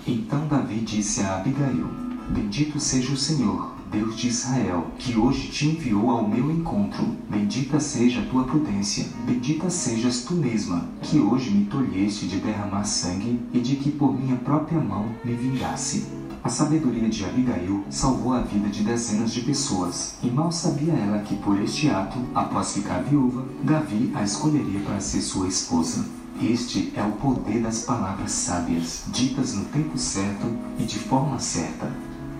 Então 0.07 0.47
Davi 0.47 0.81
disse 0.81 1.21
a 1.21 1.37
Abigail: 1.37 1.87
Bendito 2.31 2.81
seja 2.81 3.12
o 3.12 3.17
Senhor, 3.17 3.75
Deus 3.91 4.17
de 4.17 4.29
Israel, 4.29 4.87
que 4.99 5.19
hoje 5.19 5.49
te 5.49 5.69
enviou 5.69 6.11
ao 6.11 6.27
meu 6.27 6.51
encontro. 6.51 7.05
Bendita 7.29 7.79
seja 7.79 8.23
a 8.23 8.27
tua 8.27 8.45
prudência, 8.45 9.07
bendita 9.27 9.69
sejas 9.69 10.23
tu 10.25 10.33
mesma, 10.33 10.89
que 11.03 11.19
hoje 11.19 11.51
me 11.51 11.67
tolheste 11.67 12.27
de 12.27 12.39
derramar 12.39 12.85
sangue 12.85 13.39
e 13.53 13.61
de 13.61 13.77
que 13.77 13.91
por 13.91 14.19
minha 14.19 14.37
própria 14.37 14.81
mão 14.81 15.11
me 15.23 15.35
vingasse. 15.35 16.07
A 16.44 16.49
sabedoria 16.49 17.08
de 17.08 17.25
Abigail 17.25 17.84
salvou 17.88 18.32
a 18.32 18.40
vida 18.40 18.68
de 18.68 18.82
dezenas 18.82 19.32
de 19.32 19.42
pessoas, 19.42 20.14
e 20.25 20.26
mal 20.28 20.50
sabia 20.50 20.92
ela 20.92 21.20
que 21.20 21.37
por 21.37 21.56
este 21.61 21.88
ato, 21.88 22.18
após 22.34 22.72
ficar 22.72 23.00
viúva, 23.04 23.44
Davi 23.62 24.11
a 24.12 24.25
escolheria 24.25 24.80
para 24.80 24.99
ser 24.99 25.20
sua 25.20 25.46
esposa. 25.46 26.04
Este 26.42 26.92
é 26.96 27.02
o 27.04 27.12
poder 27.12 27.62
das 27.62 27.82
palavras 27.82 28.32
sábias, 28.32 29.04
ditas 29.12 29.54
no 29.54 29.66
tempo 29.66 29.96
certo 29.96 30.49
e 30.80 30.82
de 30.82 30.99
forma 30.99 31.38
certa. 31.38 31.88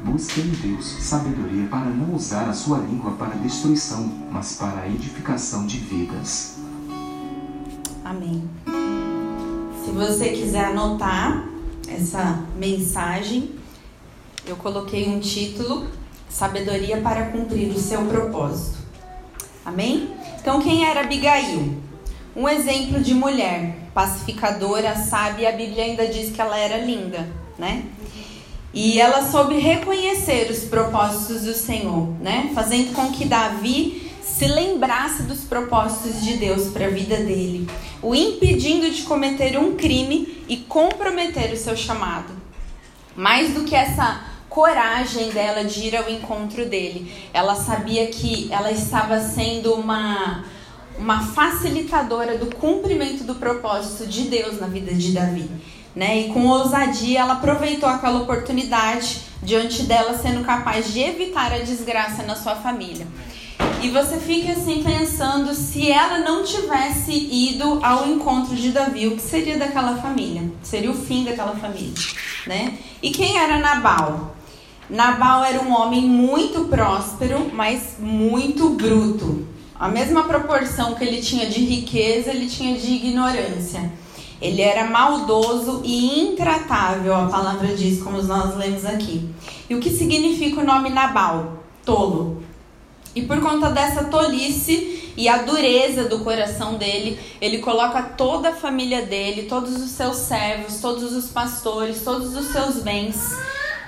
Busque 0.05 0.41
em 0.41 0.51
Deus 0.51 0.85
sabedoria 0.85 1.69
para 1.69 1.89
não 1.89 2.17
usar 2.17 2.49
a 2.49 2.53
sua 2.53 2.79
língua 2.79 3.13
para 3.13 3.37
destruição, 3.37 4.11
mas 4.33 4.57
para 4.57 4.81
a 4.81 4.89
edificação 4.89 5.65
de 5.65 5.79
vidas. 5.79 6.57
Amém. 8.05 8.43
Se 9.85 9.93
você 9.93 10.31
quiser 10.31 10.65
anotar 10.65 11.47
essa 11.87 12.43
mensagem, 12.59 13.62
eu 14.47 14.57
coloquei 14.57 15.09
um 15.09 15.21
título: 15.21 15.87
Sabedoria 16.29 17.01
para 17.01 17.27
cumprir 17.27 17.71
o 17.71 17.79
seu 17.79 18.05
propósito. 18.07 18.79
Amém? 19.65 20.11
Então, 20.41 20.61
quem 20.61 20.85
era 20.85 21.01
Abigail? 21.01 21.81
Um 22.35 22.49
exemplo 22.49 23.01
de 23.01 23.15
mulher 23.15 23.77
pacificadora, 23.95 24.97
sábia, 24.97 25.51
a 25.51 25.53
Bíblia 25.53 25.85
ainda 25.85 26.07
diz 26.07 26.35
que 26.35 26.41
ela 26.41 26.59
era 26.59 26.79
linda, 26.79 27.29
né? 27.59 27.85
E 28.75 28.99
ela 28.99 29.23
soube 29.23 29.59
reconhecer 29.59 30.51
os 30.51 30.61
propósitos 30.61 31.43
do 31.43 31.53
Senhor, 31.53 32.09
né? 32.21 32.51
Fazendo 32.55 32.95
com 32.95 33.13
que 33.13 33.27
Davi 33.27 34.11
se 34.23 34.47
lembrasse 34.47 35.25
dos 35.25 35.41
propósitos 35.41 36.23
de 36.23 36.39
Deus 36.39 36.69
para 36.69 36.87
a 36.87 36.91
vida 36.91 37.17
dele, 37.19 37.69
o 38.01 38.15
impedindo 38.15 38.91
de 38.91 39.03
cometer 39.03 39.59
um 39.59 39.77
crime 39.77 40.43
e 40.49 40.57
comprometer 40.57 41.53
o 41.53 41.57
seu 41.57 41.77
chamado. 41.77 42.33
Mais 43.15 43.53
do 43.53 43.65
que 43.65 43.77
essa 43.77 44.32
coragem 44.53 45.31
dela 45.31 45.65
de 45.65 45.87
ir 45.87 45.97
ao 45.97 46.09
encontro 46.09 46.67
dele, 46.67 47.13
ela 47.33 47.55
sabia 47.55 48.07
que 48.07 48.49
ela 48.53 48.71
estava 48.71 49.19
sendo 49.21 49.75
uma 49.75 50.45
uma 50.99 51.21
facilitadora 51.21 52.37
do 52.37 52.55
cumprimento 52.55 53.25
do 53.25 53.35
propósito 53.35 54.07
de 54.07 54.23
Deus 54.29 54.61
na 54.61 54.67
vida 54.67 54.93
de 54.93 55.13
Davi. 55.13 55.51
Né? 55.97 56.21
E 56.21 56.33
com 56.33 56.47
ousadia 56.47 57.21
ela 57.21 57.35
aproveitou 57.35 57.89
aquela 57.89 58.21
oportunidade 58.21 59.23
diante 59.43 59.83
dela, 59.83 60.17
sendo 60.17 60.45
capaz 60.45 60.93
de 60.93 61.01
evitar 61.01 61.53
a 61.53 61.59
desgraça 61.59 62.23
na 62.23 62.37
sua 62.37 62.55
família. 62.55 63.07
E 63.83 63.91
você 63.91 64.17
fica 64.19 64.53
assim 64.53 64.83
pensando 64.83 65.53
se 65.55 65.91
ela 65.91 66.19
não 66.19 66.45
tivesse 66.45 67.13
ido 67.13 67.81
ao 67.83 68.07
encontro 68.07 68.55
de 68.55 68.71
Davi, 68.71 69.09
o 69.09 69.17
que 69.17 69.23
seria 69.23 69.59
daquela 69.59 69.97
família? 69.97 70.51
Seria 70.63 70.91
o 70.91 70.95
fim 70.95 71.25
daquela 71.25 71.57
família, 71.57 71.93
né? 72.47 72.79
E 73.03 73.11
quem 73.11 73.37
era 73.37 73.59
Nabal? 73.59 74.37
Nabal 74.93 75.43
era 75.43 75.59
um 75.63 75.73
homem 75.73 76.03
muito 76.03 76.67
próspero, 76.67 77.51
mas 77.55 77.97
muito 77.99 78.69
bruto. 78.69 79.47
A 79.75 79.89
mesma 79.89 80.25
proporção 80.25 80.95
que 80.95 81.03
ele 81.03 81.23
tinha 81.23 81.47
de 81.47 81.65
riqueza, 81.65 82.29
ele 82.29 82.47
tinha 82.47 82.79
de 82.79 82.93
ignorância. 82.93 83.91
Ele 84.39 84.61
era 84.61 84.91
maldoso 84.91 85.81
e 85.83 86.21
intratável, 86.21 87.15
a 87.17 87.27
palavra 87.27 87.69
diz, 87.69 88.03
como 88.03 88.23
nós 88.23 88.55
lemos 88.55 88.85
aqui. 88.85 89.31
E 89.71 89.75
o 89.75 89.81
que 89.81 89.89
significa 89.89 90.61
o 90.61 90.65
nome 90.65 90.91
Nabal? 90.91 91.65
Tolo. 91.87 92.43
E 93.15 93.23
por 93.23 93.41
conta 93.41 93.71
dessa 93.71 94.05
tolice 94.05 95.11
e 95.17 95.27
a 95.27 95.39
dureza 95.39 96.05
do 96.05 96.19
coração 96.19 96.75
dele, 96.75 97.19
ele 97.41 97.59
coloca 97.61 98.03
toda 98.03 98.51
a 98.51 98.55
família 98.55 99.01
dele, 99.07 99.45
todos 99.45 99.75
os 99.75 99.91
seus 99.93 100.19
servos, 100.19 100.83
todos 100.83 101.15
os 101.15 101.31
pastores, 101.31 102.03
todos 102.03 102.37
os 102.37 102.49
seus 102.49 102.83
bens 102.83 103.39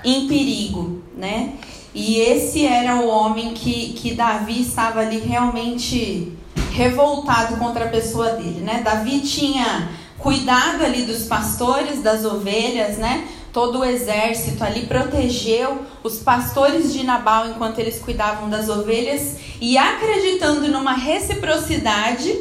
em 0.05 0.27
perigo, 0.27 1.01
né? 1.17 1.53
E 1.93 2.19
esse 2.19 2.65
era 2.65 2.97
o 2.97 3.07
homem 3.07 3.53
que, 3.53 3.93
que 3.93 4.13
Davi 4.13 4.61
estava 4.61 4.99
ali 4.99 5.17
realmente 5.17 6.33
revoltado 6.71 7.57
contra 7.57 7.85
a 7.85 7.89
pessoa 7.89 8.31
dele, 8.31 8.61
né? 8.61 8.81
Davi 8.83 9.21
tinha 9.21 9.89
cuidado 10.17 10.83
ali 10.83 11.03
dos 11.03 11.23
pastores, 11.23 12.01
das 12.01 12.23
ovelhas, 12.25 12.97
né? 12.97 13.27
todo 13.55 13.79
o 13.79 13.85
exército 13.85 14.61
ali 14.65 14.85
protegeu 14.85 15.79
os 16.03 16.17
pastores 16.17 16.91
de 16.91 17.05
Nabal 17.05 17.47
enquanto 17.47 17.79
eles 17.79 17.99
cuidavam 17.99 18.49
das 18.49 18.67
ovelhas 18.67 19.37
e 19.61 19.77
acreditando 19.77 20.67
numa 20.67 20.91
reciprocidade, 20.91 22.37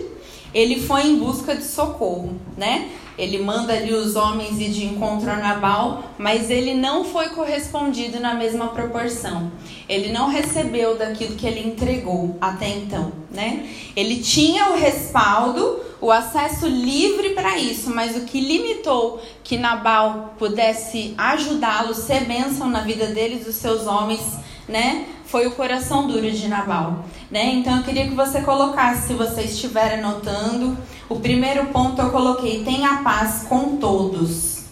ele 0.52 0.80
foi 0.80 1.06
em 1.06 1.16
busca 1.16 1.54
de 1.54 1.62
socorro, 1.62 2.35
né? 2.56 2.88
Ele 3.16 3.38
manda 3.38 3.73
ali 3.73 3.92
os 3.92 4.16
homens 4.16 4.61
ir 4.61 4.71
de 4.71 4.85
encontro 4.85 5.30
a 5.30 5.37
Nabal, 5.37 6.04
mas 6.18 6.50
ele 6.50 6.75
não 6.75 7.04
foi 7.04 7.28
correspondido 7.28 8.18
na 8.18 8.35
mesma 8.35 8.68
proporção. 8.68 9.52
Ele 9.88 10.12
não 10.12 10.28
recebeu 10.28 10.97
daquilo 10.97 11.37
que 11.37 11.47
ele 11.47 11.61
entregou 11.61 12.37
até 12.40 12.68
então, 12.68 13.12
né? 13.30 13.68
Ele 13.94 14.21
tinha 14.21 14.71
o 14.71 14.76
respaldo, 14.76 15.80
o 16.00 16.11
acesso 16.11 16.66
livre 16.66 17.30
para 17.30 17.56
isso, 17.59 17.90
mas 17.94 18.16
o 18.16 18.23
que 18.23 18.40
limitou 18.40 19.23
que 19.44 19.56
Nabal 19.56 20.35
pudesse 20.38 21.14
ajudá-lo, 21.16 21.94
ser 21.94 22.25
bênção 22.25 22.68
na 22.68 22.80
vida 22.80 23.06
deles, 23.06 23.44
dos 23.44 23.54
seus 23.56 23.87
homens, 23.87 24.23
né? 24.68 25.06
Foi 25.26 25.47
o 25.47 25.52
coração 25.52 26.06
duro 26.06 26.30
de 26.30 26.49
Nabal, 26.49 27.04
né? 27.30 27.54
Então 27.54 27.76
eu 27.76 27.83
queria 27.85 28.09
que 28.09 28.14
você 28.14 28.40
colocasse, 28.40 29.09
se 29.09 29.14
você 29.14 29.42
estiver 29.42 29.94
anotando, 29.99 30.76
o 31.08 31.20
primeiro 31.20 31.66
ponto 31.66 32.00
eu 32.00 32.11
coloquei: 32.11 32.64
tenha 32.64 33.02
paz 33.02 33.46
com 33.49 33.76
todos. 33.76 34.64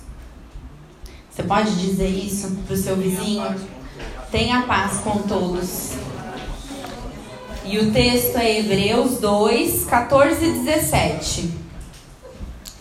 Você 1.31 1.43
pode 1.43 1.75
dizer 1.77 2.09
isso 2.09 2.51
para 2.67 2.75
o 2.75 2.77
seu 2.77 2.97
vizinho? 2.97 3.55
Tenha 4.31 4.63
paz 4.63 4.99
com 4.99 5.19
todos. 5.23 5.93
E 7.65 7.79
o 7.79 7.93
texto 7.93 8.37
é 8.37 8.59
Hebreus 8.59 9.19
2, 9.19 9.85
14 9.85 10.45
e 10.45 10.53
17. 10.53 11.51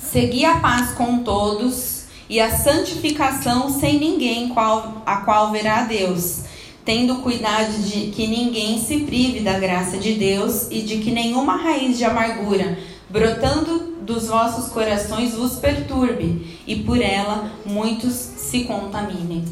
Segui 0.02 0.44
a 0.44 0.60
paz 0.60 0.92
com 0.92 1.20
todos 1.20 2.06
e 2.28 2.40
a 2.40 2.58
santificação 2.58 3.70
sem 3.70 4.00
ninguém 4.00 4.50
qual, 4.50 5.02
a 5.06 5.18
qual 5.18 5.52
verá 5.52 5.84
Deus, 5.84 6.42
tendo 6.84 7.18
cuidado 7.18 7.72
de 7.84 8.12
que 8.12 8.28
ninguém 8.28 8.82
se 8.82 9.02
prive 9.02 9.42
da 9.42 9.60
graça 9.60 9.98
de 9.98 10.14
Deus 10.14 10.68
e 10.72 10.82
de 10.82 10.98
que 10.98 11.12
nenhuma 11.12 11.56
raiz 11.58 11.98
de 11.98 12.04
amargura 12.04 12.78
brotando 13.12 13.92
dos 14.02 14.28
vossos 14.28 14.72
corações 14.72 15.36
vos 15.36 15.58
perturbe, 15.58 16.60
e 16.66 16.78
por 16.78 17.02
ela 17.02 17.52
muitos 17.66 18.14
se 18.14 18.64
contaminem. 18.64 19.46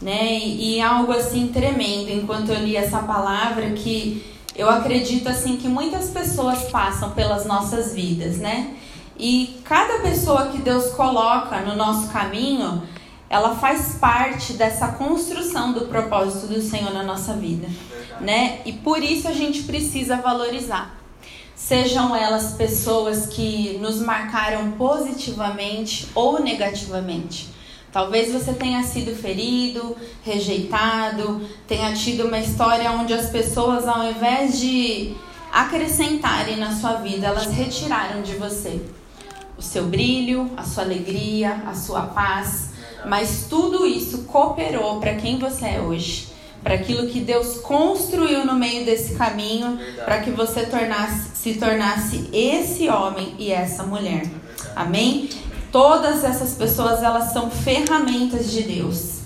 Né? 0.00 0.38
E, 0.38 0.76
e 0.76 0.80
algo 0.80 1.10
assim 1.12 1.48
tremendo, 1.48 2.10
enquanto 2.10 2.50
eu 2.50 2.60
li 2.60 2.76
essa 2.76 3.00
palavra, 3.00 3.70
que 3.70 4.24
eu 4.54 4.68
acredito 4.68 5.28
assim 5.28 5.56
que 5.56 5.68
muitas 5.68 6.10
pessoas 6.10 6.70
passam 6.70 7.10
pelas 7.12 7.46
nossas 7.46 7.94
vidas, 7.94 8.38
né? 8.38 8.74
E 9.18 9.60
cada 9.64 10.00
pessoa 10.00 10.46
que 10.46 10.58
Deus 10.58 10.92
coloca 10.92 11.60
no 11.60 11.74
nosso 11.74 12.08
caminho, 12.08 12.82
ela 13.28 13.56
faz 13.56 13.96
parte 14.00 14.52
dessa 14.52 14.88
construção 14.88 15.72
do 15.72 15.82
propósito 15.82 16.46
do 16.46 16.60
Senhor 16.60 16.92
na 16.92 17.02
nossa 17.02 17.34
vida, 17.34 17.68
né? 18.20 18.60
E 18.64 18.72
por 18.72 19.02
isso 19.02 19.26
a 19.26 19.32
gente 19.32 19.64
precisa 19.64 20.16
valorizar 20.16 20.97
sejam 21.58 22.14
elas 22.14 22.52
pessoas 22.52 23.26
que 23.26 23.76
nos 23.80 24.00
marcaram 24.00 24.70
positivamente 24.72 26.08
ou 26.14 26.40
negativamente. 26.40 27.48
Talvez 27.92 28.32
você 28.32 28.52
tenha 28.52 28.82
sido 28.84 29.14
ferido, 29.14 29.96
rejeitado, 30.22 31.40
tenha 31.66 31.92
tido 31.94 32.26
uma 32.26 32.38
história 32.38 32.92
onde 32.92 33.12
as 33.12 33.28
pessoas, 33.28 33.88
ao 33.88 34.08
invés 34.08 34.60
de 34.60 35.16
acrescentarem 35.52 36.56
na 36.56 36.76
sua 36.76 36.94
vida, 36.94 37.26
elas 37.26 37.46
retiraram 37.46 38.22
de 38.22 38.34
você 38.34 38.80
o 39.56 39.62
seu 39.62 39.84
brilho, 39.84 40.48
a 40.56 40.62
sua 40.62 40.84
alegria, 40.84 41.64
a 41.66 41.74
sua 41.74 42.02
paz. 42.02 42.70
Mas 43.04 43.46
tudo 43.50 43.84
isso 43.84 44.18
cooperou 44.24 45.00
para 45.00 45.16
quem 45.16 45.38
você 45.38 45.66
é 45.66 45.80
hoje 45.80 46.27
para 46.62 46.74
aquilo 46.74 47.08
que 47.08 47.20
Deus 47.20 47.58
construiu 47.58 48.44
no 48.44 48.54
meio 48.54 48.84
desse 48.84 49.14
caminho, 49.14 49.78
para 50.04 50.20
que 50.20 50.30
você 50.30 50.66
tornasse, 50.66 51.30
se 51.34 51.54
tornasse 51.54 52.28
esse 52.32 52.88
homem 52.88 53.34
e 53.38 53.50
essa 53.50 53.82
mulher. 53.82 54.26
Amém? 54.74 55.28
Todas 55.70 56.24
essas 56.24 56.54
pessoas, 56.54 57.02
elas 57.02 57.32
são 57.32 57.50
ferramentas 57.50 58.50
de 58.50 58.62
Deus. 58.62 59.18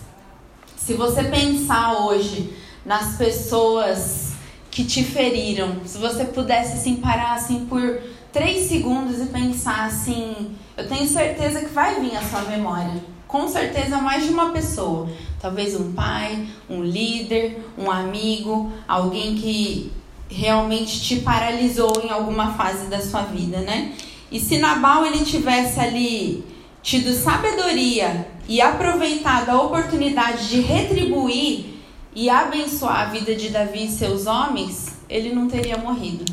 Se 0.77 0.95
você 0.95 1.25
pensar 1.25 2.05
hoje 2.05 2.53
nas 2.85 3.16
pessoas 3.16 4.33
que 4.71 4.85
te 4.85 5.05
feriram, 5.05 5.77
se 5.85 5.99
você 5.99 6.25
pudesse 6.25 6.75
assim 6.75 6.97
parar 6.97 7.35
assim 7.35 7.66
por 7.66 8.01
três 8.33 8.68
segundos 8.68 9.21
e 9.21 9.27
pensar 9.27 9.85
assim, 9.87 10.57
eu 10.77 10.88
tenho 10.88 11.07
certeza 11.07 11.61
que 11.61 11.68
vai 11.68 12.01
vir 12.01 12.16
a 12.16 12.23
sua 12.23 12.42
memória. 12.42 13.01
Com 13.33 13.49
certeza 13.49 13.97
mais 13.97 14.25
de 14.27 14.31
uma 14.31 14.51
pessoa. 14.51 15.09
Talvez 15.40 15.75
um 15.75 15.90
pai, 15.95 16.47
um 16.68 16.85
líder, 16.85 17.66
um 17.79 17.90
amigo, 17.90 18.71
alguém 18.87 19.37
que 19.37 19.90
realmente 20.29 21.01
te 21.01 21.21
paralisou 21.21 22.03
em 22.05 22.11
alguma 22.11 22.53
fase 22.53 22.88
da 22.88 23.01
sua 23.01 23.23
vida, 23.23 23.62
né? 23.62 23.95
E 24.31 24.38
se 24.38 24.59
Nabal 24.59 25.07
ele 25.07 25.25
tivesse 25.25 25.81
ali 25.81 26.45
tido 26.83 27.11
sabedoria 27.14 28.29
e 28.47 28.61
aproveitado 28.61 29.49
a 29.49 29.62
oportunidade 29.62 30.51
de 30.51 30.61
retribuir 30.61 31.81
e 32.14 32.29
abençoar 32.29 33.01
a 33.01 33.05
vida 33.07 33.35
de 33.35 33.49
Davi 33.49 33.87
e 33.87 33.90
seus 33.90 34.27
homens, 34.27 35.01
ele 35.09 35.35
não 35.35 35.49
teria 35.49 35.79
morrido, 35.79 36.31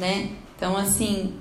né? 0.00 0.30
Então 0.56 0.76
assim, 0.76 1.34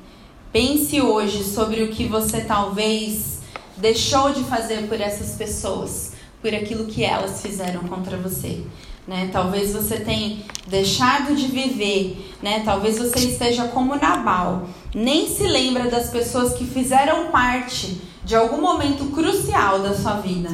pense 0.53 1.01
hoje 1.01 1.43
sobre 1.43 1.81
o 1.81 1.87
que 1.89 2.05
você 2.05 2.41
talvez 2.41 3.38
deixou 3.79 4.31
de 4.31 4.43
fazer 4.43 4.87
por 4.87 4.99
essas 4.99 5.35
pessoas 5.35 6.13
por 6.41 6.53
aquilo 6.53 6.85
que 6.85 7.03
elas 7.03 7.41
fizeram 7.41 7.81
contra 7.81 8.17
você. 8.17 8.63
Né? 9.07 9.29
Talvez 9.31 9.73
você 9.73 9.99
tenha 9.99 10.37
deixado 10.67 11.35
de 11.35 11.47
viver, 11.47 12.35
né? 12.43 12.61
Talvez 12.63 12.99
você 12.99 13.27
esteja 13.27 13.67
como 13.69 13.95
Nabal, 13.95 14.69
nem 14.93 15.27
se 15.27 15.47
lembra 15.47 15.89
das 15.89 16.11
pessoas 16.11 16.53
que 16.53 16.63
fizeram 16.63 17.31
parte 17.31 17.99
de 18.23 18.35
algum 18.35 18.61
momento 18.61 19.05
crucial 19.05 19.79
da 19.79 19.95
sua 19.95 20.15
vida, 20.17 20.49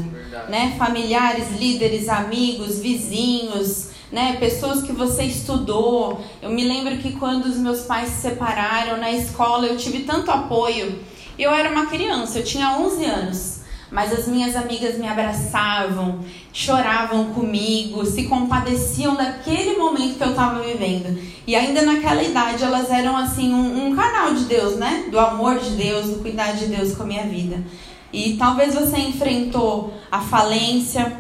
né? 0.48 0.74
Familiares, 0.78 1.52
líderes, 1.60 2.08
amigos, 2.08 2.80
vizinhos, 2.80 3.90
né? 4.10 4.38
Pessoas 4.40 4.84
que 4.84 4.94
você 4.94 5.24
estudou. 5.24 6.22
Eu 6.42 6.50
me 6.50 6.64
lembro 6.64 6.98
que 6.98 7.12
quando 7.12 7.48
os 7.48 7.58
meus 7.58 7.82
pais 7.82 8.08
se 8.08 8.22
separaram 8.22 8.96
na 8.98 9.12
escola, 9.12 9.66
eu 9.66 9.76
tive 9.76 10.04
tanto 10.04 10.32
apoio. 10.32 10.98
Eu 11.38 11.52
era 11.52 11.70
uma 11.70 11.86
criança, 11.88 12.40
eu 12.40 12.44
tinha 12.44 12.78
11 12.78 13.06
anos. 13.06 13.56
Mas 13.92 14.12
as 14.12 14.28
minhas 14.28 14.56
amigas 14.56 14.98
me 14.98 15.08
abraçavam, 15.08 16.20
choravam 16.52 17.26
comigo, 17.34 18.06
se 18.06 18.24
compadeciam 18.24 19.16
daquele 19.16 19.78
momento 19.78 20.18
que 20.18 20.24
eu 20.24 20.32
estava 20.32 20.60
vivendo. 20.62 21.18
E 21.46 21.56
ainda 21.56 21.84
naquela 21.84 22.24
idade 22.24 22.64
elas 22.64 22.90
eram 22.90 23.16
assim 23.16 23.54
um, 23.54 23.88
um, 23.88 23.96
canal 23.96 24.34
de 24.34 24.46
Deus, 24.46 24.78
né? 24.78 25.06
Do 25.12 25.20
amor 25.20 25.60
de 25.60 25.70
Deus, 25.72 26.08
do 26.08 26.16
cuidado 26.22 26.58
de 26.58 26.66
Deus 26.66 26.96
com 26.96 27.04
a 27.04 27.06
minha 27.06 27.24
vida. 27.24 27.64
E 28.12 28.38
talvez 28.38 28.74
você 28.74 28.98
enfrentou 28.98 29.94
a 30.12 30.20
falência, 30.20 31.20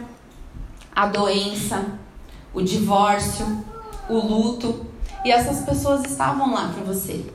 a 0.95 1.05
doença, 1.05 1.85
o 2.53 2.61
divórcio, 2.61 3.63
o 4.09 4.17
luto, 4.17 4.85
e 5.23 5.31
essas 5.31 5.63
pessoas 5.63 6.03
estavam 6.03 6.53
lá 6.53 6.73
com 6.73 6.83
você. 6.83 7.25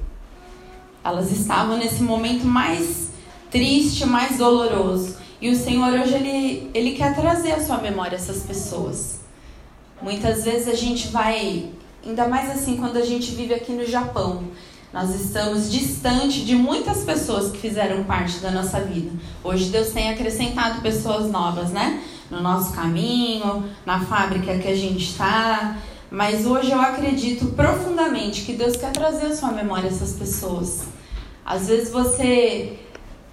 Elas 1.02 1.30
estavam 1.32 1.76
nesse 1.76 2.02
momento 2.02 2.44
mais 2.44 3.08
triste, 3.50 4.06
mais 4.06 4.38
doloroso. 4.38 5.16
E 5.40 5.48
o 5.50 5.56
Senhor 5.56 5.92
hoje 5.92 6.14
ele, 6.14 6.70
ele 6.74 6.92
quer 6.92 7.14
trazer 7.14 7.52
à 7.52 7.60
sua 7.60 7.78
memória 7.78 8.16
essas 8.16 8.42
pessoas. 8.42 9.20
Muitas 10.02 10.44
vezes 10.44 10.68
a 10.68 10.74
gente 10.74 11.08
vai, 11.08 11.70
ainda 12.04 12.28
mais 12.28 12.50
assim 12.50 12.76
quando 12.76 12.96
a 12.96 13.04
gente 13.04 13.32
vive 13.32 13.54
aqui 13.54 13.72
no 13.72 13.86
Japão, 13.86 14.44
nós 14.92 15.14
estamos 15.14 15.70
distante 15.70 16.44
de 16.44 16.54
muitas 16.54 17.04
pessoas 17.04 17.52
que 17.52 17.58
fizeram 17.58 18.02
parte 18.04 18.38
da 18.40 18.50
nossa 18.50 18.80
vida. 18.80 19.10
Hoje 19.42 19.70
Deus 19.70 19.90
tem 19.90 20.10
acrescentado 20.10 20.80
pessoas 20.80 21.30
novas, 21.30 21.70
né? 21.70 22.02
No 22.28 22.42
nosso 22.42 22.72
caminho, 22.72 23.64
na 23.86 24.00
fábrica 24.00 24.58
que 24.58 24.68
a 24.68 24.74
gente 24.74 25.04
está. 25.04 25.76
Mas 26.10 26.44
hoje 26.44 26.72
eu 26.72 26.80
acredito 26.80 27.46
profundamente 27.48 28.42
que 28.42 28.52
Deus 28.52 28.76
quer 28.76 28.90
trazer 28.90 29.26
à 29.26 29.36
sua 29.36 29.52
memória 29.52 29.88
essas 29.88 30.14
pessoas. 30.14 30.82
Às 31.44 31.68
vezes 31.68 31.92
você 31.92 32.78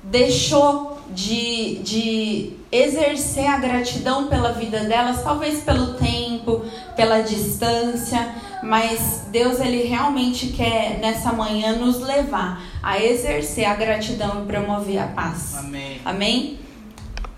deixou 0.04 0.98
de, 1.10 1.80
de 1.80 2.54
exercer 2.72 3.48
a 3.48 3.58
gratidão 3.58 4.28
pela 4.28 4.52
vida 4.52 4.82
delas, 4.82 5.24
talvez 5.24 5.64
pelo 5.64 5.94
tempo, 5.94 6.64
pela 6.96 7.22
distância, 7.22 8.36
mas 8.62 9.26
Deus 9.32 9.60
ele 9.60 9.84
realmente 9.84 10.48
quer 10.48 11.00
nessa 11.00 11.32
manhã 11.32 11.74
nos 11.74 12.00
levar 12.02 12.62
a 12.84 13.02
exercer 13.04 13.66
a 13.66 13.74
gratidão 13.74 14.44
e 14.44 14.46
promover 14.46 15.00
a 15.00 15.08
paz. 15.08 15.56
Amém. 15.58 16.02
Amém? 16.06 16.60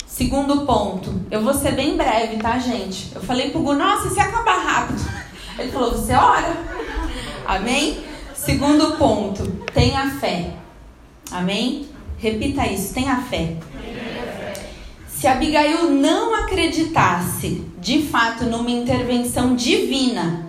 Segundo 0.06 0.66
ponto, 0.66 1.22
eu 1.32 1.42
vou 1.42 1.54
ser 1.54 1.74
bem 1.74 1.96
breve, 1.96 2.38
tá, 2.38 2.58
gente? 2.60 3.12
Eu 3.16 3.22
falei 3.22 3.52
pro 3.52 3.62
Gu, 3.62 3.74
nossa, 3.74 4.10
se 4.10 4.20
acabar 4.20 4.58
rápido. 4.58 5.19
Ele 5.60 5.72
falou, 5.72 5.92
você 5.92 6.14
ora. 6.14 6.56
Amém? 7.46 8.04
Segundo 8.34 8.98
ponto, 8.98 9.46
tenha 9.74 10.10
fé. 10.20 10.54
Amém? 11.32 11.88
Repita 12.18 12.66
isso, 12.66 12.94
tenha 12.94 13.18
fé. 13.18 13.56
Se 15.08 15.28
Abigail 15.28 15.92
não 15.92 16.34
acreditasse 16.34 17.66
de 17.78 18.04
fato 18.04 18.46
numa 18.46 18.72
intervenção 18.72 19.56
divina, 19.56 20.48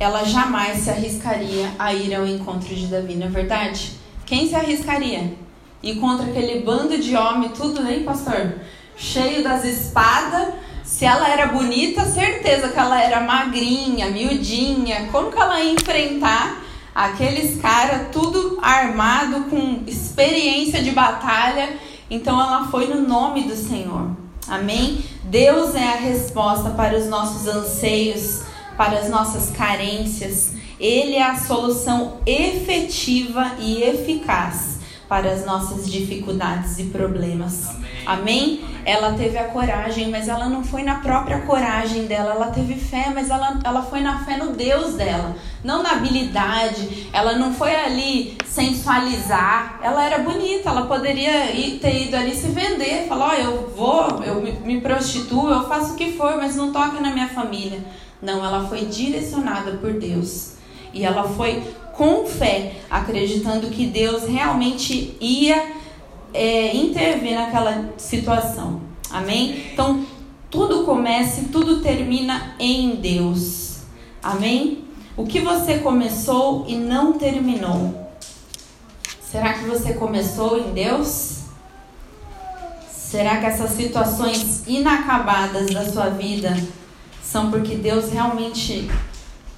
ela 0.00 0.24
jamais 0.24 0.78
se 0.78 0.90
arriscaria 0.90 1.70
a 1.78 1.94
ir 1.94 2.14
ao 2.14 2.26
encontro 2.26 2.74
de 2.74 2.88
Davi, 2.88 3.14
não 3.14 3.28
é 3.28 3.30
verdade? 3.30 3.92
Quem 4.26 4.48
se 4.48 4.54
arriscaria? 4.54 5.34
E 5.82 5.94
contra 5.96 6.26
aquele 6.26 6.60
bando 6.62 6.98
de 6.98 7.14
homem, 7.14 7.50
tudo, 7.50 7.86
hein, 7.88 8.02
pastor? 8.02 8.54
Cheio 8.96 9.44
das 9.44 9.64
espadas. 9.64 10.54
Se 10.84 11.06
ela 11.06 11.28
era 11.28 11.46
bonita, 11.46 12.04
certeza 12.04 12.68
que 12.68 12.78
ela 12.78 13.02
era 13.02 13.20
magrinha, 13.20 14.10
miudinha. 14.10 15.08
Como 15.10 15.32
que 15.32 15.38
ela 15.38 15.58
ia 15.58 15.72
enfrentar 15.72 16.62
aqueles 16.94 17.60
caras 17.60 18.08
tudo 18.12 18.58
armado 18.62 19.44
com 19.44 19.82
experiência 19.86 20.82
de 20.82 20.90
batalha? 20.90 21.78
Então 22.10 22.38
ela 22.38 22.68
foi 22.68 22.86
no 22.86 23.00
nome 23.00 23.44
do 23.44 23.56
Senhor. 23.56 24.10
Amém? 24.46 25.02
Deus 25.24 25.74
é 25.74 25.84
a 25.84 25.96
resposta 25.96 26.70
para 26.70 26.98
os 26.98 27.06
nossos 27.06 27.48
anseios, 27.48 28.42
para 28.76 28.98
as 28.98 29.08
nossas 29.08 29.50
carências. 29.50 30.52
Ele 30.78 31.14
é 31.14 31.22
a 31.22 31.36
solução 31.36 32.18
efetiva 32.26 33.52
e 33.58 33.82
eficaz 33.82 34.80
para 35.08 35.32
as 35.32 35.46
nossas 35.46 35.90
dificuldades 35.90 36.78
e 36.78 36.84
problemas. 36.84 37.70
Amém. 37.70 37.93
Amém? 38.06 38.62
Ela 38.84 39.14
teve 39.14 39.38
a 39.38 39.44
coragem, 39.44 40.10
mas 40.10 40.28
ela 40.28 40.46
não 40.48 40.62
foi 40.62 40.82
na 40.82 40.96
própria 40.96 41.40
coragem 41.40 42.04
dela. 42.04 42.32
Ela 42.32 42.46
teve 42.48 42.74
fé, 42.74 43.10
mas 43.14 43.30
ela, 43.30 43.58
ela 43.64 43.82
foi 43.82 44.00
na 44.00 44.24
fé 44.24 44.36
no 44.36 44.52
Deus 44.52 44.94
dela, 44.94 45.34
não 45.62 45.82
na 45.82 45.92
habilidade. 45.92 47.08
Ela 47.12 47.38
não 47.38 47.54
foi 47.54 47.74
ali 47.74 48.36
sensualizar. 48.44 49.80
Ela 49.82 50.04
era 50.04 50.18
bonita, 50.18 50.68
ela 50.68 50.86
poderia 50.86 51.50
ir, 51.52 51.78
ter 51.78 52.08
ido 52.08 52.16
ali 52.16 52.34
se 52.34 52.48
vender, 52.48 53.06
falar: 53.08 53.28
Ó, 53.28 53.30
oh, 53.30 53.34
eu 53.34 53.74
vou, 53.74 54.22
eu 54.22 54.42
me, 54.64 54.80
prostituo, 54.80 55.48
eu 55.48 55.66
faço 55.66 55.94
o 55.94 55.96
que 55.96 56.12
for, 56.12 56.36
mas 56.36 56.54
não 56.54 56.70
toca 56.70 57.00
na 57.00 57.10
minha 57.10 57.28
família. 57.28 57.82
Não, 58.20 58.44
ela 58.44 58.68
foi 58.68 58.84
direcionada 58.84 59.72
por 59.72 59.94
Deus. 59.94 60.54
E 60.92 61.04
ela 61.04 61.24
foi 61.24 61.62
com 61.92 62.26
fé, 62.26 62.72
acreditando 62.90 63.68
que 63.68 63.86
Deus 63.86 64.24
realmente 64.28 65.16
ia 65.20 65.73
é, 66.34 66.76
intervir 66.76 67.34
naquela 67.34 67.94
situação. 67.96 68.80
Amém? 69.08 69.70
Então, 69.72 70.04
tudo 70.50 70.84
começa 70.84 71.40
e 71.40 71.44
tudo 71.44 71.80
termina 71.80 72.56
em 72.58 72.96
Deus. 72.96 73.78
Amém? 74.20 74.84
O 75.16 75.24
que 75.24 75.40
você 75.40 75.78
começou 75.78 76.64
e 76.66 76.76
não 76.76 77.12
terminou? 77.12 78.10
Será 79.22 79.52
que 79.54 79.64
você 79.64 79.94
começou 79.94 80.58
em 80.58 80.72
Deus? 80.72 81.38
Será 82.90 83.38
que 83.38 83.46
essas 83.46 83.70
situações 83.70 84.66
inacabadas 84.66 85.70
da 85.70 85.88
sua 85.88 86.08
vida 86.08 86.56
são 87.22 87.50
porque 87.50 87.76
Deus 87.76 88.10
realmente 88.10 88.90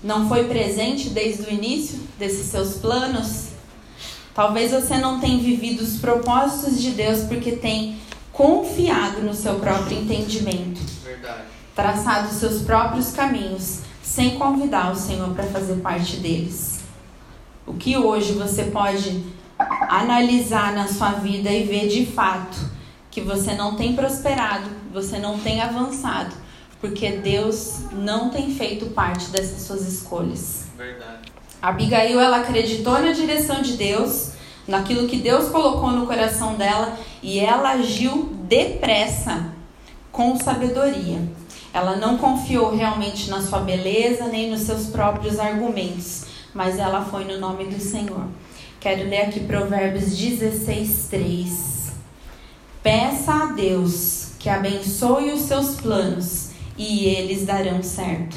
não 0.02 0.28
foi 0.28 0.44
presente 0.44 1.08
desde 1.08 1.44
o 1.44 1.50
início 1.50 2.00
desses 2.18 2.46
seus 2.46 2.74
planos? 2.74 3.45
Talvez 4.36 4.70
você 4.70 4.98
não 4.98 5.18
tenha 5.18 5.38
vivido 5.38 5.80
os 5.80 5.96
propósitos 5.96 6.78
de 6.78 6.90
Deus 6.90 7.22
porque 7.22 7.52
tem 7.52 7.96
confiado 8.30 9.22
no 9.22 9.32
seu 9.32 9.54
próprio 9.54 9.98
entendimento. 9.98 10.78
Verdade. 11.02 11.44
Traçado 11.74 12.28
os 12.28 12.34
seus 12.34 12.60
próprios 12.60 13.12
caminhos, 13.12 13.80
sem 14.02 14.38
convidar 14.38 14.92
o 14.92 14.94
Senhor 14.94 15.30
para 15.30 15.44
fazer 15.44 15.76
parte 15.76 16.18
deles. 16.18 16.80
O 17.66 17.72
que 17.72 17.96
hoje 17.96 18.34
você 18.34 18.64
pode 18.64 19.24
analisar 19.88 20.74
na 20.74 20.86
sua 20.86 21.12
vida 21.12 21.50
e 21.50 21.64
ver 21.64 21.88
de 21.88 22.04
fato 22.04 22.58
que 23.10 23.22
você 23.22 23.54
não 23.54 23.74
tem 23.74 23.96
prosperado, 23.96 24.68
você 24.92 25.18
não 25.18 25.38
tem 25.38 25.62
avançado, 25.62 26.36
porque 26.78 27.10
Deus 27.12 27.84
não 27.90 28.28
tem 28.28 28.54
feito 28.54 28.84
parte 28.90 29.30
dessas 29.30 29.62
suas 29.62 29.88
escolhas. 29.88 30.66
Verdade. 30.76 31.25
Abigail 31.60 32.20
ela 32.20 32.38
acreditou 32.38 32.98
na 33.00 33.12
direção 33.12 33.62
de 33.62 33.72
Deus, 33.72 34.32
naquilo 34.66 35.08
que 35.08 35.18
Deus 35.18 35.48
colocou 35.48 35.90
no 35.90 36.06
coração 36.06 36.54
dela 36.54 36.96
e 37.22 37.38
ela 37.38 37.70
agiu 37.72 38.30
depressa, 38.42 39.52
com 40.12 40.36
sabedoria. 40.36 41.20
Ela 41.72 41.96
não 41.96 42.16
confiou 42.16 42.74
realmente 42.74 43.28
na 43.28 43.42
sua 43.42 43.60
beleza 43.60 44.26
nem 44.26 44.50
nos 44.50 44.62
seus 44.62 44.86
próprios 44.86 45.38
argumentos, 45.38 46.24
mas 46.54 46.78
ela 46.78 47.04
foi 47.04 47.24
no 47.24 47.38
nome 47.38 47.66
do 47.66 47.80
Senhor. 47.80 48.26
Quero 48.80 49.08
ler 49.08 49.22
aqui 49.22 49.40
Provérbios 49.40 50.16
16, 50.16 51.08
3. 51.10 51.92
Peça 52.82 53.32
a 53.32 53.46
Deus 53.46 54.32
que 54.38 54.48
abençoe 54.48 55.32
os 55.32 55.42
seus 55.42 55.74
planos 55.74 56.50
e 56.78 57.06
eles 57.06 57.44
darão 57.44 57.82
certo. 57.82 58.36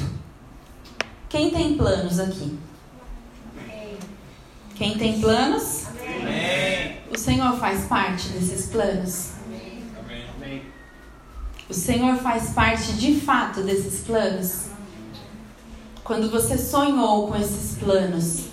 Quem 1.28 1.50
tem 1.50 1.76
planos 1.76 2.18
aqui? 2.18 2.58
Quem 4.80 4.96
tem 4.96 5.20
planos? 5.20 5.88
Amém. 5.88 6.96
O 7.10 7.18
Senhor 7.18 7.54
faz 7.58 7.84
parte 7.84 8.28
desses 8.28 8.64
planos? 8.70 9.32
Amém. 9.46 10.62
O 11.68 11.74
Senhor 11.74 12.16
faz 12.16 12.54
parte 12.54 12.94
de 12.94 13.20
fato 13.20 13.60
desses 13.60 14.00
planos? 14.00 14.68
Quando 16.02 16.30
você 16.30 16.56
sonhou 16.56 17.28
com 17.28 17.36
esses 17.36 17.76
planos, 17.76 18.46